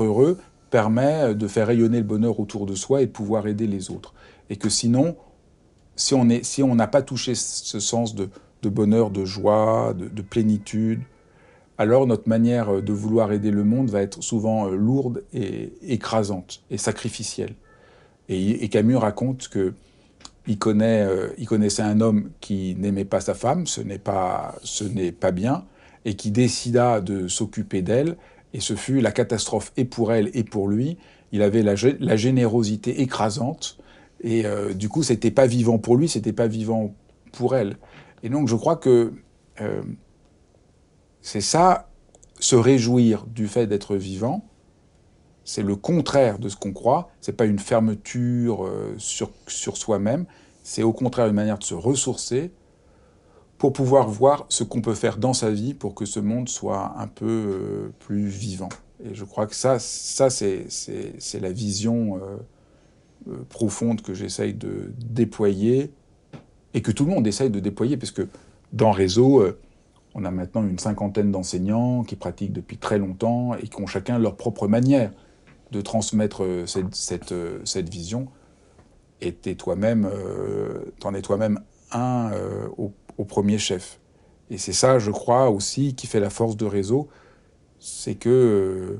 [0.01, 0.39] heureux
[0.71, 4.15] permet de faire rayonner le bonheur autour de soi et de pouvoir aider les autres.
[4.49, 5.17] Et que sinon,
[5.97, 8.29] si on n'a si pas touché ce sens de,
[8.65, 11.03] bonheur, de joie, de, plénitude,
[11.79, 16.63] alors notre manière de vouloir aider le monde va être souvent euh, lourde et écrasante
[16.71, 17.55] et sacrificielle.
[18.33, 19.75] Et, Camus raconte que
[20.49, 24.55] euh, il connaissait un homme qui n'aimait pas sa femme, ce n'est pas,
[25.33, 25.65] bien,
[26.05, 28.17] et qui décida de s'occuper d'elle,
[28.55, 30.99] et ce fut la catastrophe et pour elle et pour lui.
[31.31, 33.79] Il avait la, la générosité écrasante
[34.23, 36.95] et euh, du coup, c'était pas vivant pour lui, c'était pas vivant
[37.33, 37.77] pour elle.
[38.23, 39.13] Et donc, je crois que
[39.61, 39.83] euh,
[41.21, 41.89] c'est ça,
[42.39, 44.45] se réjouir du fait d'être vivant.
[45.45, 47.11] C'est le contraire de ce qu'on croit.
[47.21, 50.27] C'est pas une fermeture euh, sur, sur soi-même.
[50.63, 52.53] C'est au contraire une manière de se ressourcer
[53.59, 56.95] pour pouvoir voir ce qu'on peut faire dans sa vie pour que ce monde soit
[56.99, 58.69] un peu plus vivant.
[59.05, 62.21] Et je crois que ça, ça c'est la vision
[63.29, 65.93] euh, profonde que j'essaye de déployer
[66.75, 68.27] et que tout le monde essaye de déployer, parce que
[68.73, 69.59] dans Réseau, euh,
[70.15, 74.19] on a maintenant une cinquantaine d'enseignants qui pratiquent depuis très longtemps et qui ont chacun
[74.19, 75.13] leur propre manière
[75.73, 78.29] de transmettre euh, cette, cette, cette vision.
[79.21, 80.11] Et toi-même,
[80.99, 81.61] t'en es toi-même
[81.93, 82.33] un
[82.77, 84.01] au, au, premier chef.
[84.51, 87.09] Et c'est ça, je crois aussi, qui fait la force de Réseau,
[87.79, 88.99] c'est que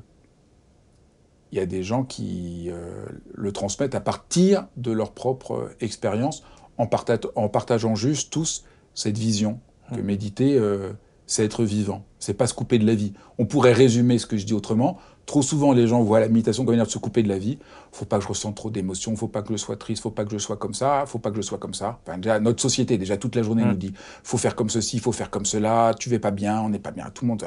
[1.53, 3.05] il y a des gens qui euh,
[3.35, 6.43] le transmettent à partir de leur propre expérience,
[6.79, 6.89] en,
[7.35, 9.61] en, partageant juste tous cette vision
[9.95, 10.05] que mmh.
[10.05, 10.93] méditer, euh,
[11.27, 13.13] c'est être vivant, c'est pas se couper de la vie.
[13.39, 14.99] On pourrait résumer ce que je dis autrement.
[15.27, 17.39] Trop souvent, les gens voient la méditation comme une manière de se couper de la
[17.39, 17.59] vie.
[17.93, 20.25] Faut pas que je ressente trop d'émotions, faut pas que je sois triste, faut pas
[20.25, 22.01] que je sois comme ça, faut pas que je sois comme ça.
[22.05, 23.69] Enfin, déjà, notre société, déjà toute la journée, mmh.
[23.69, 26.71] nous dit faut faire comme ceci, faut faire comme cela, tu vas pas bien, on
[26.71, 27.45] n'est pas bien, tout le monde.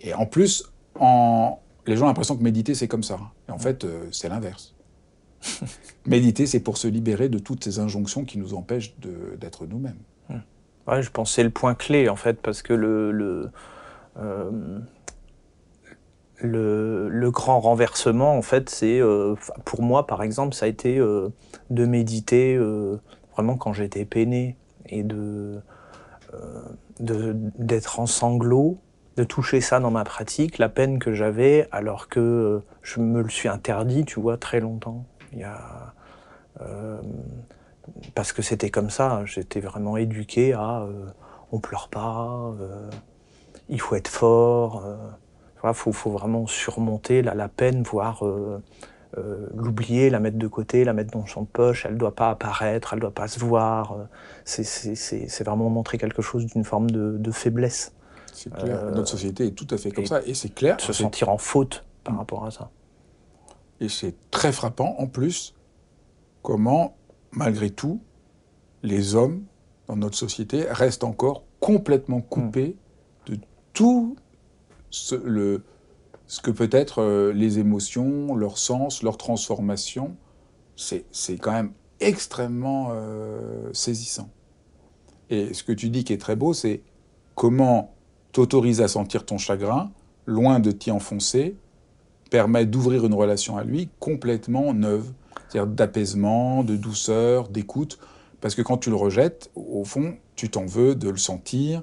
[0.00, 0.64] Et en plus,
[0.98, 3.18] en, les gens ont l'impression que méditer, c'est comme ça.
[3.48, 4.74] Et en fait, euh, c'est l'inverse.
[6.06, 8.94] méditer, c'est pour se libérer de toutes ces injonctions qui nous empêchent
[9.38, 9.98] d'être nous-mêmes.
[10.28, 10.38] Hmm.
[10.88, 13.50] Ouais, je pense que c'est le point clé, en fait, parce que le, le,
[14.18, 14.80] euh,
[16.44, 21.86] le, grand renversement, en fait, c'est, euh, pour moi, par exemple, ça a été de
[21.86, 22.58] méditer
[23.32, 25.60] vraiment quand j'étais peiné et de
[27.00, 28.78] d'être en sanglots
[29.16, 33.22] de toucher ça dans ma pratique, la peine que j'avais, alors que euh, je me
[33.22, 35.04] le suis interdit, tu vois, très longtemps.
[35.32, 35.94] Il y a,
[36.60, 37.00] euh,
[38.14, 41.06] parce que c'était comme ça, j'étais vraiment éduqué à euh,
[41.52, 42.52] on pleure pas,
[43.68, 44.84] il faut être fort,
[45.70, 48.22] il faut, faut, vraiment surmonter la, la peine, voire
[49.54, 52.92] l'oublier, la mettre de côté, la mettre dans son poche, elle ne doit pas apparaître,
[52.92, 53.96] elle ne doit pas se voir.
[54.44, 57.92] C'est vraiment montrer quelque chose d'une forme de, de faiblesse.
[58.34, 58.80] C'est clair.
[58.82, 60.20] Euh, Notre société est tout à fait comme ça.
[60.26, 60.80] Et c'est clair.
[60.80, 62.70] Se sentir en faute par rapport à ça.
[63.80, 65.54] Et c'est très frappant, en plus,
[66.42, 66.96] comment,
[67.30, 68.00] malgré tout,
[68.82, 69.44] les hommes
[69.86, 72.76] dans notre société restent encore complètement coupés
[73.26, 73.38] de
[73.72, 74.16] tout
[74.94, 80.16] ce, que peut être euh, les émotions, leur sens, leur transformation.
[80.76, 84.28] C'est quand même extrêmement euh, saisissant.
[85.30, 86.82] Et ce que tu dis qui est très beau, c'est
[87.34, 87.94] comment
[88.32, 89.90] t'autorise à sentir ton chagrin,
[90.26, 91.56] loin de t'y enfoncer,
[92.30, 95.12] permet d'ouvrir une relation à lui complètement neuve,
[95.48, 97.98] c'est-à-dire d'apaisement, de douceur, d'écoute,
[98.40, 101.82] parce que quand tu le rejettes, au fond, tu t'en veux de le sentir,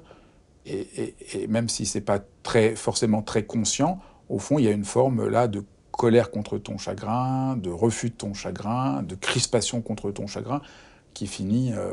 [0.66, 1.14] et,
[1.48, 5.28] même si c'est pas très, forcément très conscient, au fond, il y a une forme
[5.28, 10.26] là de colère contre ton chagrin, de refus de ton chagrin, de crispation contre ton
[10.26, 10.62] chagrin,
[11.14, 11.92] qui finit euh,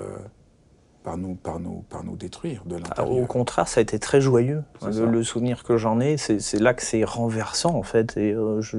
[1.04, 3.12] par nous, par nous, par nous détruire de l'intérieur.
[3.12, 4.64] Au contraire, ça a été très joyeux.
[4.82, 8.16] Le, souvenir que j'en ai, c'est là que c'est renversant en fait.
[8.18, 8.78] Et euh, je,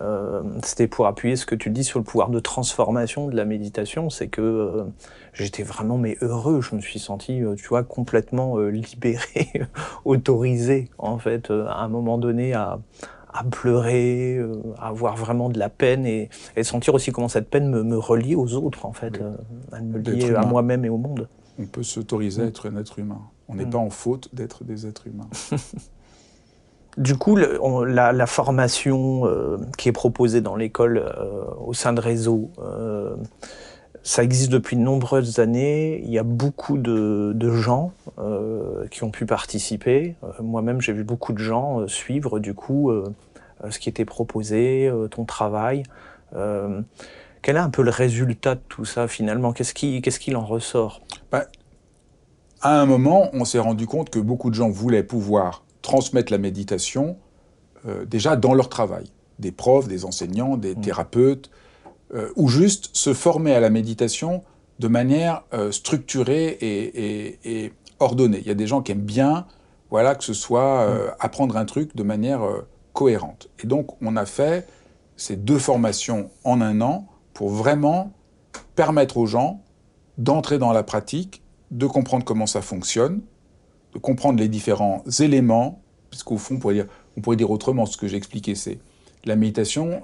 [0.00, 3.44] euh, c'était pour appuyer ce que tu dis sur le pouvoir de transformation de la
[3.44, 4.84] méditation, c'est que euh,
[5.32, 6.60] j'étais vraiment mais heureux.
[6.60, 9.50] Je me suis senti, tu vois, complètement libéré,
[10.04, 12.78] autorisé en fait, à un moment donné à,
[13.32, 14.40] à pleurer,
[14.78, 17.98] à avoir vraiment de la peine et, et, sentir aussi comment cette peine me, me
[17.98, 19.20] relie aux autres, en fait,
[19.72, 21.28] à me lier à moi-même et au monde.
[21.58, 22.48] On peut s'autoriser à mm.
[22.48, 23.20] être un être humain.
[23.48, 23.70] On n'est mm.
[23.70, 25.28] pas en faute d'être des êtres humains.
[26.96, 32.50] du coup, la, formation euh, qui est proposée dans l'école euh, au sein de Réseau,
[32.58, 33.16] euh,
[34.02, 36.00] ça existe depuis de nombreuses années.
[36.04, 37.92] Il y a beaucoup de, gens
[38.90, 40.14] qui ont pu participer.
[40.40, 42.92] Moi-même, j'ai vu beaucoup de gens suivre, du coup,
[43.68, 45.82] ce qui était proposé, ton travail.
[46.32, 49.52] Quel est un peu le résultat de tout ça finalement?
[49.52, 51.02] Qu'est-ce qu'il qu en ressort?
[51.32, 51.46] Bah,
[52.60, 56.38] À un moment, on s'est rendu compte que beaucoup de gens voulaient pouvoir transmettre la
[56.38, 57.16] méditation
[58.06, 59.04] déjà dans leur travail.
[59.38, 60.80] Des profs, des enseignants, des mmh.
[60.80, 61.50] thérapeutes,
[62.34, 64.42] ou juste se former à la méditation
[64.80, 68.38] de manière structurée et, et, ordonnée.
[68.40, 69.46] Il y a des gens qui aiment bien
[69.90, 71.14] voilà, que ce soit mmh.
[71.20, 72.40] apprendre un truc de manière
[72.92, 73.48] cohérente.
[73.62, 74.66] Et donc, on a fait
[75.16, 78.12] ces deux formations en un an pour vraiment
[78.74, 79.62] permettre aux gens
[80.18, 83.20] d'entrer dans la pratique, de comprendre comment ça fonctionne,
[83.98, 88.78] comprendre les différents éléments, puisqu'au fond, on pourrait, dire, autrement, ce que j'ai expliqué, c'est
[89.24, 90.02] la méditation,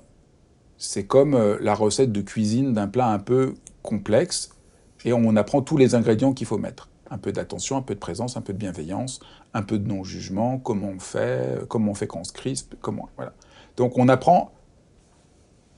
[0.79, 4.51] c'est comme euh, la recette de cuisine d'un plat un peu complexe,
[5.05, 8.01] et on apprend tous les ingrédients qu'il faut mettre un peu d'attention, un peu de
[8.01, 9.21] présence, un peu de bienveillance,
[9.53, 13.09] un peu de non-jugement, comment on fait, comment on fait quand on se crispe, comment.
[13.17, 13.35] Voilà.
[13.77, 14.53] Donc on apprend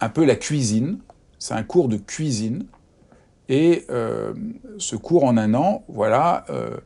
[0.00, 0.98] un peu la cuisine,
[1.38, 2.66] c'est un cours de cuisine,
[3.48, 4.32] et euh,
[4.78, 6.76] ce cours en un an, voilà, euh,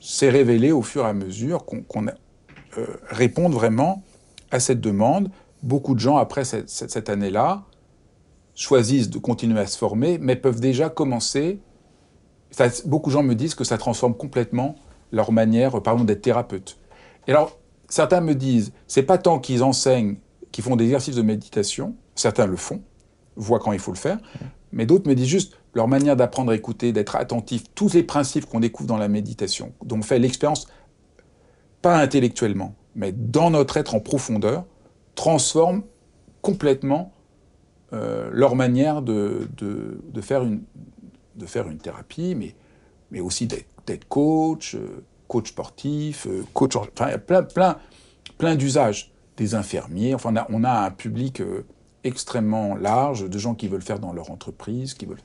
[0.00, 4.02] s'est révélé au fur et à mesure qu'on euh, réponde vraiment
[4.50, 5.30] à cette demande.
[5.62, 7.64] Beaucoup de gens, après cette, cette année-là,
[8.54, 11.58] choisissent de continuer à se former, mais peuvent déjà commencer
[12.84, 14.76] beaucoup de gens me disent que ça transforme complètement
[15.12, 16.78] leur manière, par exemple, d'être thérapeute.
[17.26, 20.16] Et alors, certains me disent, c'est pas tant qu'ils enseignent,
[20.52, 22.82] qu'ils font des exercices de méditation, certains le font,
[23.36, 24.18] voient quand il faut le faire,
[24.72, 28.46] mais d'autres me disent juste leur manière d'apprendre à écouter, d'être attentif, tous les principes
[28.46, 30.68] qu'on découvre dans la méditation, dont on fait l'expérience,
[31.82, 34.64] pas intellectuellement, mais dans notre être en profondeur,
[35.14, 35.82] transforment
[36.42, 37.12] complètement
[37.92, 39.48] euh, leur manière de,
[40.20, 40.62] faire une,
[41.36, 42.54] de faire une thérapie, mais,
[43.10, 47.78] mais aussi d'être coach, euh, coach sportif, euh, coach, enfin, il y a plein, plein,
[48.38, 49.10] plein d'usages.
[49.36, 51.42] Des infirmiers, enfin, on a, on a un public
[52.04, 55.18] extrêmement large de gens qui veulent faire dans leur entreprise, qui veulent,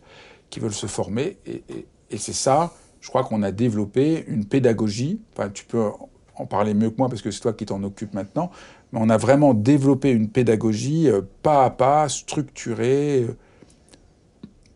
[0.49, 1.37] qui veulent se former.
[1.45, 5.21] Et, c'est ça, je crois qu'on a développé une pédagogie.
[5.33, 5.89] Enfin, tu peux
[6.35, 8.49] en parler mieux que moi parce que c'est toi qui t'en occupes maintenant.
[8.91, 11.09] Mais on a vraiment développé une pédagogie
[11.43, 13.27] pas à pas, structurée,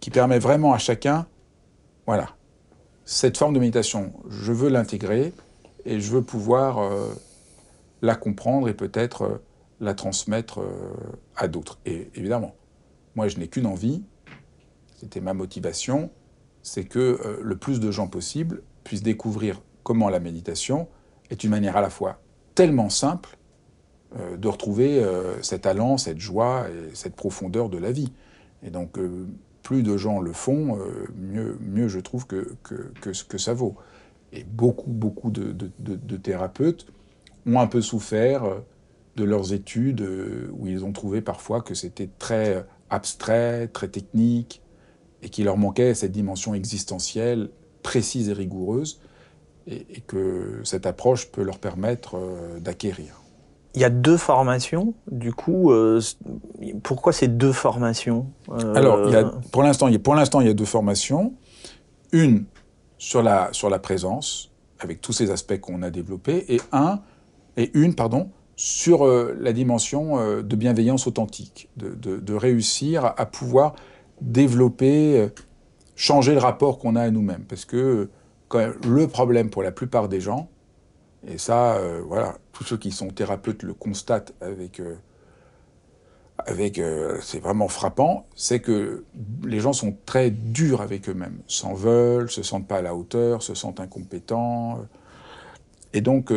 [0.04, 1.28] qui permet vraiment à chacun,
[2.06, 2.36] voilà,
[3.06, 5.34] cette forme de méditation, je veux l'intégrer
[5.86, 7.14] et je veux pouvoir euh,
[8.02, 9.42] la comprendre et peut-être euh,
[9.80, 10.94] la transmettre euh,
[11.38, 11.80] à d'autres.
[11.86, 12.54] Et évidemment,
[13.16, 14.04] moi je n'ai qu'une envie,
[15.04, 16.10] c'était ma motivation,
[16.62, 20.88] c'est que le plus de gens possible puissent découvrir comment la méditation
[21.30, 22.22] est une manière à la fois
[22.56, 23.38] tellement simple
[24.18, 28.12] euh, de retrouver euh, cet allant, cette joie et cette profondeur de la vie.
[28.64, 29.28] Et donc, euh,
[29.64, 30.78] plus de gens le font,
[31.18, 33.76] mieux, mieux je trouve que, que, que, que, ça vaut.
[34.34, 36.88] Et beaucoup, beaucoup de, de, thérapeutes
[37.46, 38.44] ont un peu souffert
[39.16, 40.06] de leurs études
[40.52, 44.62] où ils ont trouvé parfois que c'était très abstrait, très technique,
[45.24, 47.50] et qu'il leur manquait cette dimension existentielle
[47.82, 49.02] précise et rigoureuse,
[49.66, 52.20] et, et que cette approche peut leur permettre
[52.60, 53.24] d'acquérir.
[53.76, 56.00] Il y a deux formations, du coup, euh,
[56.84, 58.76] pourquoi ces deux formations euh...
[58.76, 61.34] Alors, il y a, pour l'instant, il, y a deux formations.
[62.12, 62.46] Une
[63.00, 67.00] sur la, sur la présence, avec tous ces aspects qu'on a développés, et, un,
[67.58, 73.06] et une pardon, sur euh, la dimension euh, de bienveillance authentique, de, de, de réussir
[73.18, 73.74] à, pouvoir
[74.24, 75.28] développer, euh,
[75.96, 77.44] changer le rapport qu'on a à nous-mêmes.
[77.48, 78.10] Parce que
[78.48, 80.50] quand même, le problème pour la plupart des gens,
[81.28, 84.96] et ça, euh, voilà, tous ceux qui sont thérapeutes le constatent avec, euh,
[86.46, 86.82] avec
[87.22, 89.06] c'est vraiment frappant, c'est que
[89.46, 93.44] les gens sont très durs avec eux-mêmes, s'en veulent, se sentent pas à la hauteur,
[93.44, 94.80] se sentent incompétents.
[95.94, 96.34] Et donc,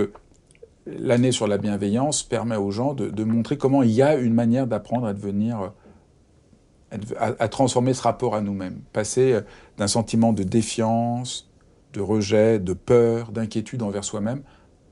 [0.86, 4.66] l'année sur la bienveillance permet aux gens de, montrer comment il y a une manière
[4.68, 5.72] d'apprendre à devenir,
[7.18, 9.40] à, à, transformer ce rapport à nous-mêmes, passer
[9.78, 11.50] d'un sentiment de défiance,
[11.92, 14.42] de rejet, de peur, d'inquiétude envers soi-même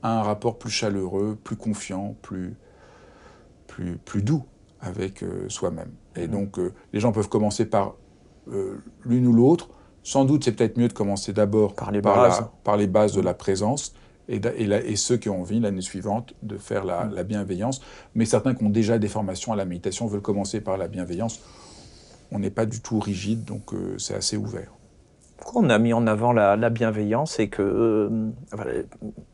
[0.04, 2.54] un rapport plus chaleureux, plus confiant, plus,
[3.66, 4.44] plus, plus doux
[4.80, 5.90] avec euh, soi-même.
[6.14, 6.30] Et mmh.
[6.30, 7.94] donc, euh, les gens peuvent commencer par
[8.52, 9.70] euh, l'une ou l'autre.
[10.02, 13.32] Sans doute, c'est peut-être mieux de commencer d'abord par, par, par, les bases de la
[13.32, 13.94] présence
[14.28, 17.14] et, et, la, et ceux qui ont envie l'année suivante de faire la, mmh.
[17.14, 17.80] la, bienveillance.
[18.14, 21.40] Mais certains qui ont déjà des formations à la méditation veulent commencer par la bienveillance.
[22.34, 24.70] On n'est pas du tout rigide, donc euh, c'est assez ouvert
[25.36, 28.82] pourquoi on a mis en avant la, la bienveillance et que euh,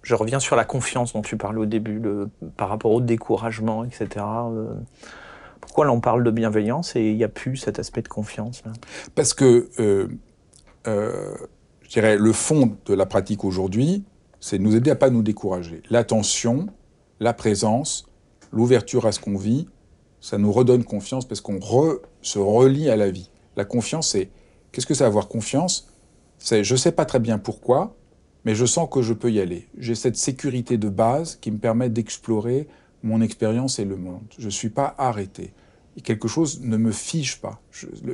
[0.03, 3.84] je reviens sur la confiance dont tu parlais au début, le, par rapport au découragement,
[3.84, 4.09] etc.
[4.16, 4.74] Euh,
[5.61, 8.64] pourquoi là on parle de bienveillance et il n'y a plus cet aspect de confiance
[8.64, 8.72] là?
[9.14, 9.68] Parce que
[10.84, 14.03] je dirais le fond de la pratique aujourd'hui,
[14.40, 15.80] c'est de nous aider à pas nous décourager.
[15.90, 16.66] L'attention,
[17.20, 18.09] la présence,
[18.53, 19.68] l'ouverture à ce qu'on vit,
[20.20, 21.60] ça nous redonne confiance parce qu'on
[22.22, 23.30] se relie à la vie.
[23.56, 24.30] La confiance, c'est
[24.72, 25.88] qu'est-ce que c'est avoir confiance?
[26.38, 27.96] C'est je ne sais pas très bien pourquoi,
[28.44, 29.68] mais je sens que je peux y aller.
[29.78, 32.68] J'ai cette sécurité de base qui me permet d'explorer
[33.02, 34.22] mon expérience et le monde.
[34.38, 35.52] Je ne suis pas arrêté.
[36.04, 37.60] Quelque chose ne me fige pas.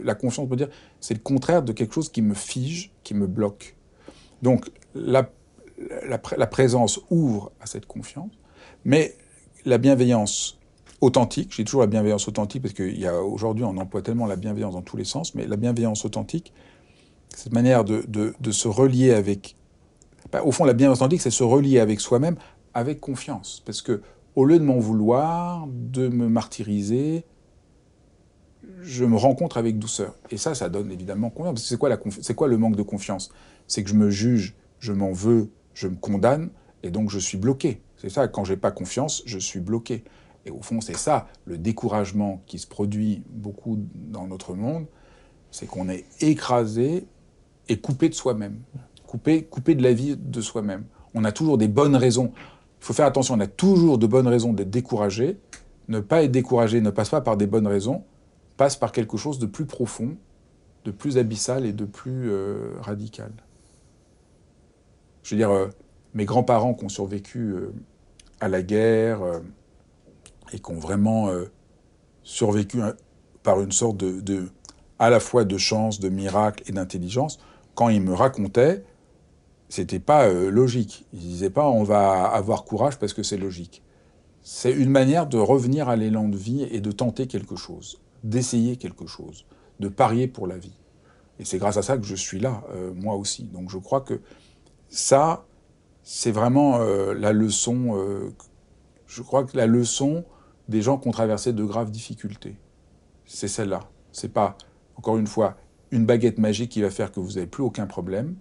[0.03, 3.15] La confiance, on peut dire, c'est le contraire de quelque chose qui me fige, qui
[3.15, 3.77] me bloque.
[4.43, 5.29] Donc la
[6.51, 8.33] présence ouvre à cette confiance,
[8.85, 9.17] mais
[9.65, 10.59] la bienveillance
[11.01, 14.97] authentique, j'ai toujours la bienveillance authentique parce qu'aujourd'hui on emploie tellement la bienveillance dans tous
[14.97, 16.53] les sens, mais la bienveillance authentique,
[17.35, 19.57] cette manière de, se relier avec...
[20.33, 22.37] Bah, au fond, la bienveillance authentique, c'est se relier avec soi-même
[22.75, 23.63] avec confiance.
[23.65, 24.03] Parce que
[24.35, 27.25] au lieu de m'en vouloir, de me martyriser,
[28.83, 30.15] je me rencontre avec douceur.
[30.31, 31.65] Et ça, ça donne évidemment confiance.
[31.65, 31.91] C'est quoi,
[32.21, 33.31] c'est quoi le manque de confiance?
[33.67, 36.51] C'est que je me juge, je m'en veux, je me condamne,
[36.83, 37.81] et donc je suis bloqué.
[37.97, 40.05] C'est ça, quand j'ai pas confiance, je suis bloqué.
[40.47, 44.87] Et au fond, c'est ça, le découragement qui se produit beaucoup dans notre monde,
[45.51, 47.07] c'est qu'on est écrasé
[47.69, 48.61] et coupé de soi-même,
[49.07, 50.85] coupé, coupé de la vie de soi-même.
[51.15, 52.33] On a toujours des bonnes raisons.
[52.81, 55.37] Il faut faire attention, on a toujours de bonnes raisons d'être découragé.
[55.89, 58.05] Ne pas être découragé ne passe pas par des bonnes raisons,
[58.57, 60.17] passe par quelque chose de plus profond,
[60.85, 63.33] de plus abyssal et de plus euh, radical.
[65.25, 65.67] Je veux dire, euh,
[66.15, 67.73] mes grands-parents qui ont survécu euh,
[68.41, 69.21] à la guerre
[70.53, 71.45] et qui ont vraiment euh,
[72.23, 72.95] survécu hein,
[73.43, 74.49] par une sorte de,
[74.99, 77.39] à la fois de chance, de miracle et d'intelligence,
[77.75, 78.85] quand ils me racontaient,
[79.69, 81.07] c'était pas euh, logique.
[81.13, 83.83] Ils disaient pas on va avoir courage parce que c'est logique.
[84.43, 88.77] C'est une manière de revenir à l'élan de vie et de tenter quelque chose, d'essayer
[88.77, 89.45] quelque chose,
[89.81, 90.77] de parier pour la vie.
[91.39, 93.45] Et c'est grâce à ça que je suis là, euh, moi aussi.
[93.45, 94.21] Donc je crois que
[94.89, 95.45] ça,
[96.05, 97.99] c'est vraiment la leçon.
[99.09, 100.25] Je crois que la leçon
[100.69, 102.57] des gens qui ont traversé de graves difficultés,
[103.25, 103.81] c'est celle-là.
[104.13, 104.57] C'est pas,
[104.97, 105.57] encore une fois,
[105.91, 108.37] une baguette magique qui va faire que vous n'avez plus aucun problème,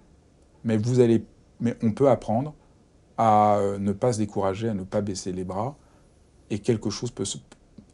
[0.63, 1.25] mais vous allez,
[1.59, 2.53] mais on peut apprendre
[3.17, 5.75] à euh, ne pas se décourager, à ne pas baisser les bras,
[6.49, 7.37] et quelque chose peut se,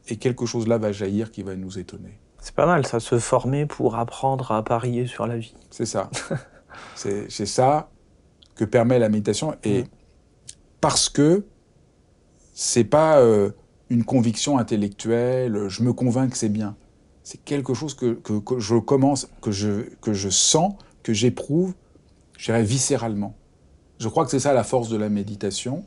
[0.08, 2.20] et quelque chose là va jaillir qui va nous étonner.
[2.40, 5.54] C'est pas mal, ça, se former pour apprendre à parier sur la vie.
[5.70, 6.10] C'est ça.
[6.96, 7.92] c'est ça
[8.56, 9.88] que permet la méditation, et mmh.
[10.80, 11.46] parce que
[12.54, 13.52] c'est pas euh,
[13.92, 16.76] une conviction intellectuelle, je me convainc que c'est bien
[17.24, 20.74] c'est quelque chose que, que, je commence, que je, que je sens,
[21.04, 21.74] que j'éprouve,
[22.38, 23.36] je dirais viscéralement.
[24.00, 25.86] Je crois que c'est ça la force de la méditation,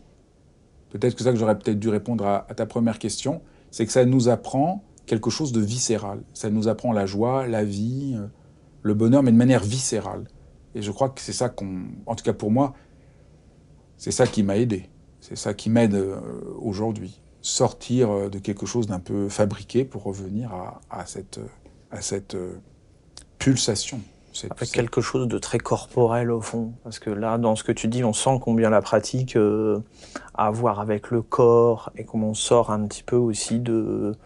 [0.91, 4.05] peut-être que ça que j'aurais peut-être dû répondre à, ta première question, c'est que ça
[4.05, 6.23] nous apprend quelque chose de viscéral.
[6.33, 8.27] Ça nous apprend la joie, la vie, euh,
[8.83, 10.25] le bonheur, mais de manière viscérale.
[10.77, 12.75] Et je crois que c'est ça qu'on, en tout cas pour moi,
[13.97, 14.89] c'est ça qui m'a aidé.
[15.21, 16.21] C'est ça qui m'aide euh,
[16.61, 17.21] aujourd'hui.
[17.47, 20.51] Sortir euh, de quelque chose d'un peu fabriqué pour revenir
[20.91, 21.39] à, cette,
[21.91, 22.37] à cette
[23.39, 24.01] pulsation.
[24.51, 26.73] Avec quelque chose de très corporel au fond.
[26.83, 29.79] Parce que là, dans ce que tu dis, on sent combien la pratique euh,
[30.35, 34.17] a à voir avec le corps et comment on sort un petit peu aussi de,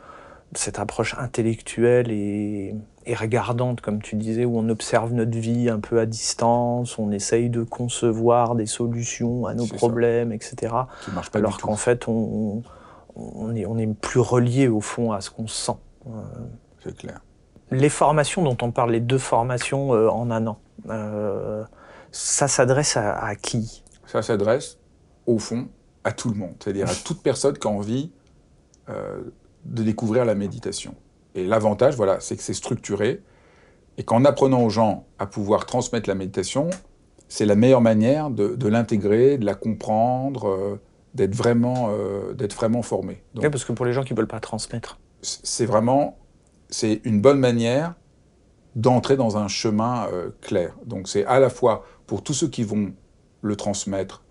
[0.54, 2.74] cette approche intellectuelle et,
[3.14, 7.48] regardante, comme tu disais, où on observe notre vie un peu à distance, on essaye
[7.48, 10.74] de concevoir des solutions à nos problèmes, etc.
[11.32, 12.62] Alors qu'en fait, on,
[13.18, 15.76] on, est, on est plus relié au fond à ce qu'on sent.
[16.82, 17.20] C'est clair.
[17.70, 20.58] Les formations dont on parle, les deux formations euh, en un an,
[20.88, 21.64] euh,
[22.12, 23.84] ça s'adresse à, qui?
[24.06, 24.78] Ça s'adresse,
[25.26, 25.68] au fond,
[26.04, 28.10] à tout le monde, c'est-à-dire à toute personne qui a envie
[28.88, 29.22] euh,
[29.66, 30.94] de découvrir la méditation.
[31.34, 33.22] Et l'avantage, voilà, c'est que c'est structuré,
[33.98, 36.70] et qu'en apprenant aux gens à pouvoir transmettre la méditation,
[37.28, 40.78] c'est la meilleure manière de, l'intégrer, de la comprendre,
[41.14, 41.90] d'être vraiment,
[42.34, 43.22] d'être vraiment formé.
[43.34, 44.98] Donc, parce que pour les gens qui ne veulent pas transmettre.
[45.22, 46.18] C'est vraiment
[46.68, 47.94] c'est une bonne manière
[48.76, 50.76] d'entrer dans un chemin euh, clair.
[50.86, 52.92] Donc c'est à la fois pour tous ceux qui vont
[53.42, 54.24] le transmettre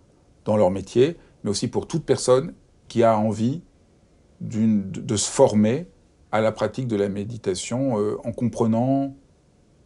[0.46, 2.54] dans leur métier, mais aussi pour toute personne
[2.88, 3.62] qui a envie
[4.40, 5.88] de, se former
[6.32, 9.16] à la pratique de la méditation euh, en comprenant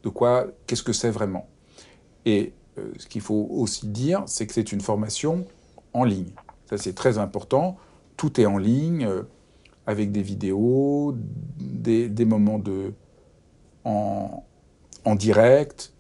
[0.04, 1.48] de quoi, qu'est-ce que c'est vraiment.
[2.26, 5.46] Et euh, ce qu'il faut aussi dire, c'est que c'est une formation
[5.94, 6.32] en ligne.
[6.78, 7.78] C'est très important.
[8.18, 9.08] Tout est en ligne
[9.86, 11.16] avec des vidéos,
[11.60, 12.94] des, moments de,
[13.84, 14.44] en,
[15.16, 15.94] direct.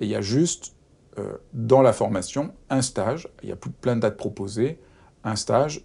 [0.00, 0.74] Et il y a juste,
[1.18, 4.78] euh, dans la formation, un stage, il y a plein de dates proposées,
[5.24, 5.84] un stage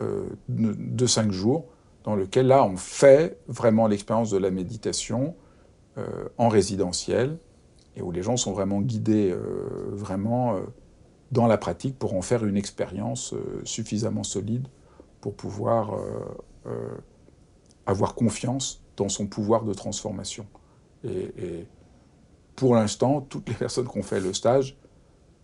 [0.00, 1.66] euh, de, cinq jours,
[2.04, 5.34] dans lequel là, on fait vraiment l'expérience de la méditation
[5.96, 7.38] euh, en résidentiel,
[7.96, 9.32] et où les gens sont vraiment guidés
[9.92, 10.58] vraiment
[11.34, 14.68] dans la pratique pour en faire une expérience suffisamment solide
[15.20, 15.98] pour pouvoir
[16.66, 16.96] euh,
[17.86, 20.46] avoir confiance dans son pouvoir de transformation.
[21.04, 21.66] Et,
[22.56, 24.78] pour l'instant, toutes les personnes qui ont fait le stage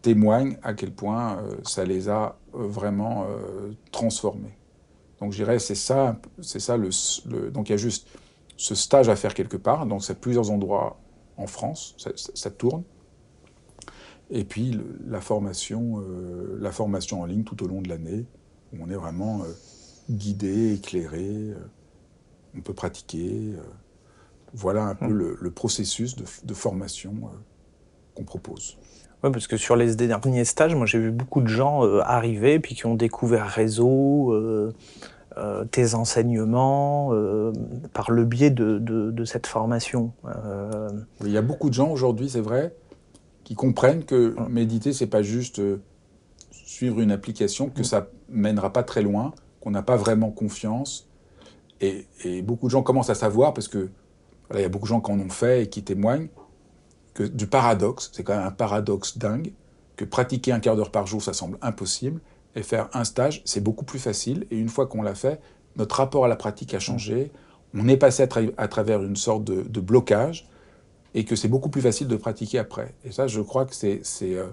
[0.01, 3.27] témoignent à quel point euh, ça les a euh, vraiment
[3.91, 4.57] transformés.
[5.21, 8.09] Donc je dirais, c'est ça, c'est ça le, Donc il y a juste
[8.57, 10.99] ce stage à faire quelque part, donc c'est plusieurs endroits
[11.37, 11.95] en France,
[12.35, 12.85] ça, tourne.
[14.31, 16.03] Et puis la, formation,
[16.61, 18.27] la formation en ligne tout au long de l'année,
[18.73, 19.43] où on est vraiment
[20.11, 21.55] guidé, éclairé, euh,
[22.57, 23.55] on peut pratiquer.
[23.55, 23.63] Euh,
[24.53, 25.37] voilà un peu hum.
[25.41, 27.37] le, processus de, formation euh,
[28.17, 28.79] qu'on propose.
[29.23, 32.75] Oui, parce que sur les derniers stages, moi j'ai vu beaucoup de gens arriver puis
[32.75, 34.35] qui ont découvert réseau,
[35.71, 37.13] tes enseignements
[37.93, 40.13] par le biais de, cette formation.
[41.21, 42.75] Il y a beaucoup de gens aujourd'hui, c'est vrai,
[43.51, 45.61] qui comprennent que méditer, c'est pas juste
[46.53, 47.85] suivre une application, que hum.
[47.85, 51.09] ça mènera pas très loin, qu'on n'a pas vraiment confiance.
[51.81, 52.07] Et,
[52.43, 53.91] beaucoup de gens commencent à savoir, parce que
[54.55, 56.29] il y a beaucoup de gens qui en ont fait et qui témoignent,
[57.13, 59.53] que du paradoxe, c'est quand même un paradoxe dingue,
[59.97, 62.21] que pratiquer un quart d'heure par jour, ça semble impossible,
[62.55, 64.47] et faire un stage, c'est beaucoup plus facile.
[64.53, 65.41] Et une fois qu'on l'a fait,
[65.75, 67.33] notre rapport à la pratique a changé.
[67.75, 68.23] On est passé
[68.57, 70.49] à, travers une sorte de, blocage,
[71.15, 72.95] et que c'est beaucoup plus facile de pratiquer après.
[73.05, 74.03] Et ça, je crois que c'est...
[74.23, 74.47] Euh,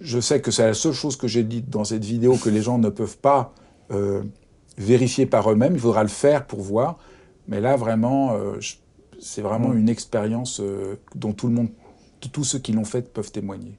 [0.00, 2.60] je sais que c'est la seule chose que j'ai dit dans cette vidéo que les
[2.60, 3.54] gens ne peuvent pas
[3.92, 4.22] euh,
[4.76, 6.98] vérifier par eux-mêmes, il faudra le faire pour voir.
[7.46, 8.58] Mais là, vraiment, euh,
[9.20, 9.78] c'est vraiment mm.
[9.78, 10.60] une expérience
[11.14, 11.68] dont tout le monde,
[12.32, 13.78] tous ceux qui l'ont faite peuvent témoigner.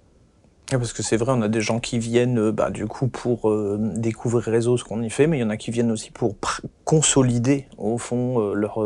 [0.71, 4.43] Parce que c'est vrai, on a des gens qui viennent bah, du coup pour découvrir
[4.43, 6.35] réseau, ce qu'on y fait, mais il y en a qui viennent aussi pour
[6.83, 8.81] consolider au fond leur,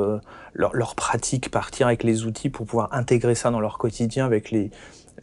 [0.53, 4.51] leur, leur, pratique, partir avec les outils pour pouvoir intégrer ça dans leur quotidien avec
[4.51, 4.69] les,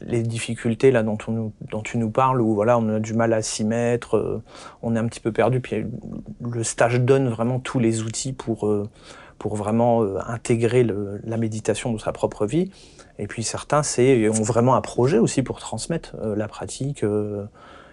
[0.01, 3.33] les difficultés là dont, on, dont tu nous parles, où voilà, on a du mal
[3.33, 4.43] à s'y mettre, euh,
[4.83, 5.61] on est un petit peu perdu.
[5.61, 5.85] Puis
[6.41, 8.89] le stage donne vraiment tous les outils pour, euh,
[9.39, 10.87] pour vraiment euh, intégrer
[11.25, 12.71] la méditation dans sa propre vie.
[13.19, 17.05] Et puis certains ont vraiment un projet aussi pour transmettre la pratique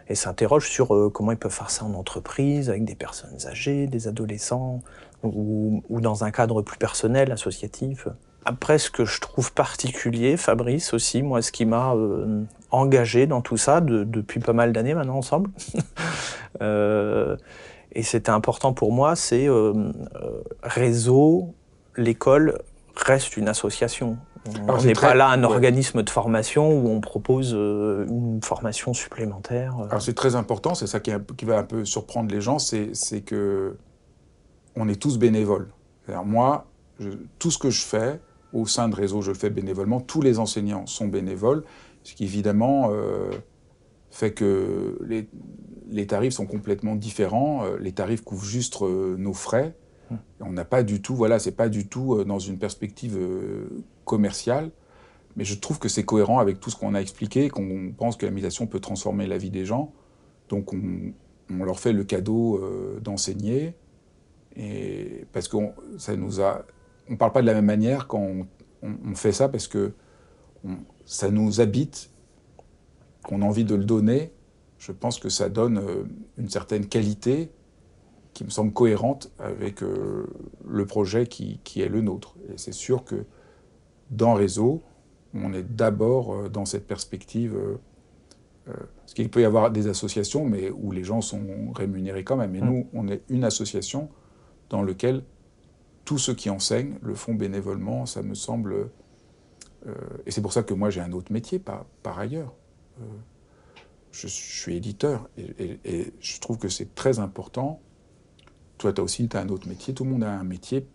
[0.07, 4.07] et s'interrogent sur comment ils peuvent faire ça en entreprise, avec des personnes âgées, des
[4.07, 4.81] adolescents,
[5.23, 8.07] ou, dans un cadre plus personnel, associatif.
[8.45, 13.41] Après, ce que je trouve particulier, Fabrice aussi, moi, ce qui m'a euh, engagé dans
[13.41, 15.51] tout ça depuis pas mal d'années maintenant ensemble,
[16.61, 17.37] euh,
[17.91, 19.91] et c'était important pour moi, c'est euh,
[20.63, 21.53] réseau,
[21.97, 22.59] l'école
[22.95, 24.17] reste une association.
[24.45, 29.77] On n'est pas là un organisme de formation où on propose euh, une formation supplémentaire.
[29.79, 29.87] Euh.
[29.89, 33.21] Alors c'est très important, c'est ça qui, qui, va un peu surprendre les gens, c'est
[33.25, 33.77] que
[34.75, 35.69] on est tous bénévoles.
[36.25, 36.65] Moi,
[37.39, 38.19] tout ce que je fais
[38.51, 40.01] au sein de réseau, je le fais bénévolement.
[40.01, 41.63] Tous les enseignants sont bénévoles,
[42.03, 43.31] ce qui évidemment euh,
[44.09, 45.29] fait que les,
[45.89, 47.63] les, tarifs sont complètement différents.
[47.79, 49.73] Les tarifs couvrent juste nos frais.
[50.39, 53.17] On n'a pas du tout, voilà, c'est pas du tout dans une perspective
[54.05, 54.71] commercial,
[55.35, 58.25] mais je trouve que c'est cohérent avec tout ce qu'on a expliqué, qu'on pense que
[58.25, 59.93] la méditation peut transformer la vie des gens.
[60.49, 61.13] Donc on,
[61.63, 63.75] leur fait le cadeau euh, d'enseigner,
[64.55, 66.65] et parce qu'on ça nous a,
[67.09, 68.47] on parle pas de la même manière quand
[68.81, 69.93] on, fait ça parce que
[71.05, 72.09] ça nous habite,
[73.23, 74.31] qu'on a envie de le donner.
[74.77, 76.03] Je pense que ça donne euh,
[76.37, 77.51] une certaine qualité
[78.41, 80.25] qui me semble cohérente avec euh,
[80.67, 82.35] le projet qui, qui, est le nôtre.
[82.51, 83.25] Et c'est sûr que
[84.09, 84.81] dans Réseau,
[85.35, 87.55] on est d'abord euh, dans cette perspective.
[87.55, 87.77] Euh,
[88.65, 92.55] parce qu'il peut y avoir des associations, mais où les gens sont rémunérés quand même.
[92.55, 92.65] Et mm.
[92.65, 94.09] nous, on est une association
[94.71, 95.23] dans laquelle
[96.03, 98.07] tous ceux qui enseignent le font bénévolement.
[98.07, 98.89] Ça me semble.
[100.25, 102.53] et c'est pour ça que moi, j'ai un autre métier par, par ailleurs.
[104.11, 107.81] Je, suis éditeur et, et, je trouve que c'est très important.
[108.81, 109.93] Toi, tu as aussi as un autre métier.
[109.93, 110.87] Tout le monde a un métier.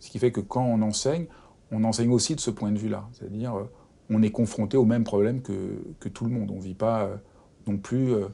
[0.00, 1.26] Ce qui fait que quand on enseigne,
[1.70, 3.06] on enseigne aussi de ce point de vue-là.
[3.12, 3.70] C'est-à-dire, euh,
[4.08, 6.50] on est confronté au même problème que, tout le monde.
[6.50, 7.16] On ne vit pas euh,
[7.66, 8.28] non plus euh,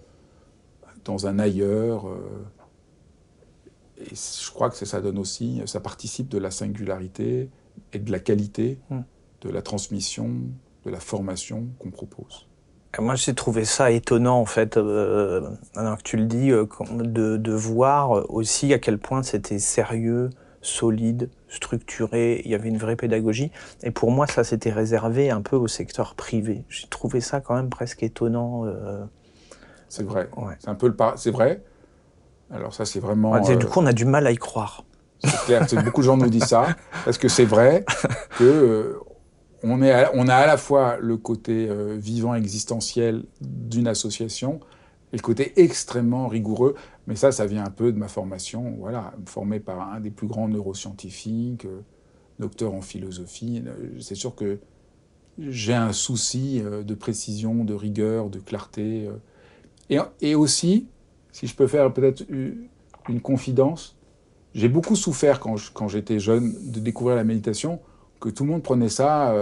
[1.05, 2.07] dans un ailleurs.
[3.99, 7.51] et je crois que ça donne aussi, ça participe de la singularité
[7.93, 9.01] et de la qualité hmm.
[9.41, 10.31] de la transmission,
[10.85, 12.47] de la formation qu'on propose.
[12.99, 18.31] Moi, j'ai trouvé ça étonnant, en fait, alors que tu le dis, de, de, voir
[18.31, 20.31] aussi à quel point c'était sérieux,
[20.63, 23.51] solide, structuré, il y avait une vraie pédagogie.
[23.83, 26.65] Et pour moi, ça s'était réservé un peu au secteur privé.
[26.69, 28.65] J'ai trouvé ça quand même presque étonnant.
[28.67, 29.05] Euh.
[29.89, 30.29] C'est vrai.
[30.59, 31.63] C'est un peu le C'est vrai.
[32.51, 33.39] Alors ça, c'est vraiment.
[33.41, 34.85] Du euh, coup, on a du mal à y croire.
[35.23, 35.67] C'est clair.
[35.85, 36.69] beaucoup de gens nous disent ça
[37.05, 37.85] parce que c'est vrai
[38.39, 39.01] que euh,
[39.63, 44.61] on, est on a à la fois le côté vivant existentiel d'une association
[45.13, 46.75] et le côté extrêmement rigoureux.
[47.07, 50.27] Mais ça, ça vient un peu de ma formation, voilà, formé par un des plus
[50.27, 51.81] grands neuroscientifiques, euh,
[52.39, 53.63] docteur en philosophie.
[53.67, 54.61] Euh, c'est sûr que
[55.39, 59.09] j'ai un souci euh, de précision, de rigueur, de clarté.
[60.21, 60.87] Et, aussi,
[61.33, 63.97] si je peux faire peut-être une confidence,
[64.55, 67.81] j'ai beaucoup souffert quand j'étais jeune de découvrir la méditation,
[68.21, 69.35] que tout le monde prenait ça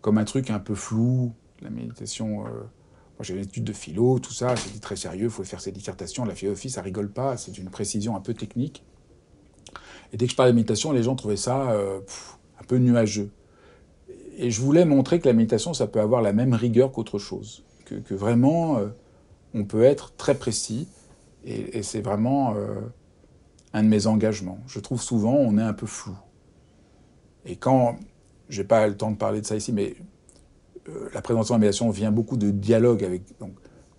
[0.00, 2.44] comme un truc un peu flou, la méditation
[3.16, 5.70] moi, j'ai une étude de philo, tout ça, c'était très sérieux, il faut faire ses
[5.70, 6.24] dissertations.
[6.24, 8.82] La philosophie, ça rigole pas, c'est une précision un peu technique.
[10.12, 12.00] Et dès que je parlais de méditation, les gens trouvaient ça euh,
[12.60, 13.30] un peu nuageux.
[14.36, 17.64] Et je voulais montrer que la méditation, ça peut avoir la même rigueur qu'autre chose.
[17.84, 18.88] Que, vraiment, euh,
[19.54, 20.88] on peut être très précis.
[21.44, 22.80] Et, c'est vraiment euh,
[23.74, 24.58] un de mes engagements.
[24.66, 26.16] Je trouve souvent, on est un peu flou.
[27.46, 27.98] Et quand,
[28.48, 29.94] j'ai pas le temps de parler de ça ici, mais
[30.88, 33.22] euh, la de la médiation vient beaucoup de dialogue avec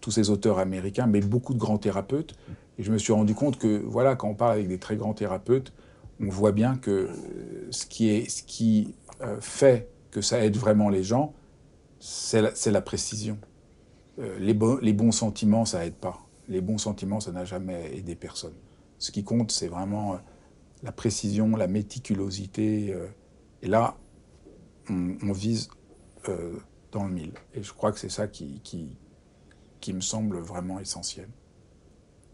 [0.01, 2.35] tous ces auteurs américains, mais beaucoup de grands thérapeutes.
[2.77, 5.13] Et je me suis rendu compte que, voilà, quand on parle avec des très grands
[5.13, 5.73] thérapeutes,
[6.19, 10.57] on voit bien que euh, ce qui, est, ce qui euh, fait que ça aide
[10.57, 11.33] vraiment les gens,
[11.99, 13.37] c'est la, la, précision.
[14.17, 16.19] les, les, bons sentiments, ça aide pas.
[16.47, 18.53] Les bons sentiments, ça n'a jamais aidé personne.
[18.99, 20.19] Ce qui compte, c'est vraiment
[20.83, 22.93] la précision, la méticulosité.
[23.65, 23.95] Et là,
[24.91, 25.69] on, on vise
[26.91, 27.33] dans le mille.
[27.55, 28.95] Et je crois que c'est ça qui, qui,
[29.81, 31.27] qui, me semble vraiment essentiel.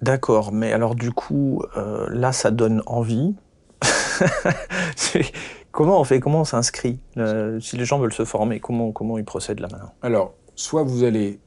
[0.01, 3.33] D'accord, mais alors du coup, euh, là, ça donne envie.
[5.71, 6.19] comment on fait?
[6.19, 6.99] Comment on s'inscrit?
[7.15, 9.93] Euh, Si les gens veulent se former, comment, comment ils procèdent là maintenant?
[10.01, 11.39] Alors, soit vous allez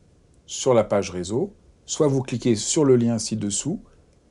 [0.47, 1.53] sur la page réseau,
[1.85, 3.83] soit vous cliquez sur le lien ci-dessous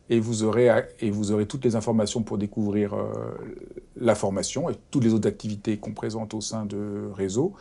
[0.09, 3.13] et vous aurez, et vous aurez toutes les informations pour découvrir euh,
[3.95, 7.53] la formation et toutes les autres activités qu'on présente au sein de réseau.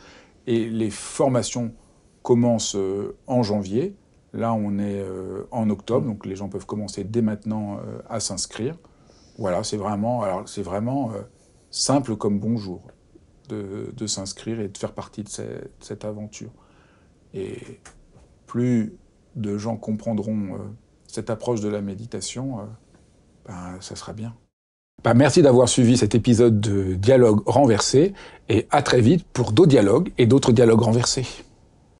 [0.46, 1.72] Et les formations
[2.22, 3.94] commencent euh, en janvier.
[4.32, 7.78] Là, on est euh, en octobre, donc les gens peuvent commencer dès maintenant
[8.08, 8.76] à s'inscrire.
[9.38, 11.12] Voilà, c'est vraiment, alors c'est vraiment
[11.70, 12.82] simple comme bonjour
[13.48, 15.28] de, de s'inscrire et de faire partie de
[15.80, 16.50] cette, aventure.
[17.34, 17.58] Et
[18.46, 18.94] plus
[19.36, 20.58] de gens comprendront
[21.12, 22.58] cette approche de la méditation,
[23.46, 24.34] ben, ça sera bien.
[25.04, 28.14] Bah, merci d'avoir suivi cet épisode de Dialogue renversé
[28.48, 31.26] et à très vite pour d'autres dialogues et d'autres dialogues renversés.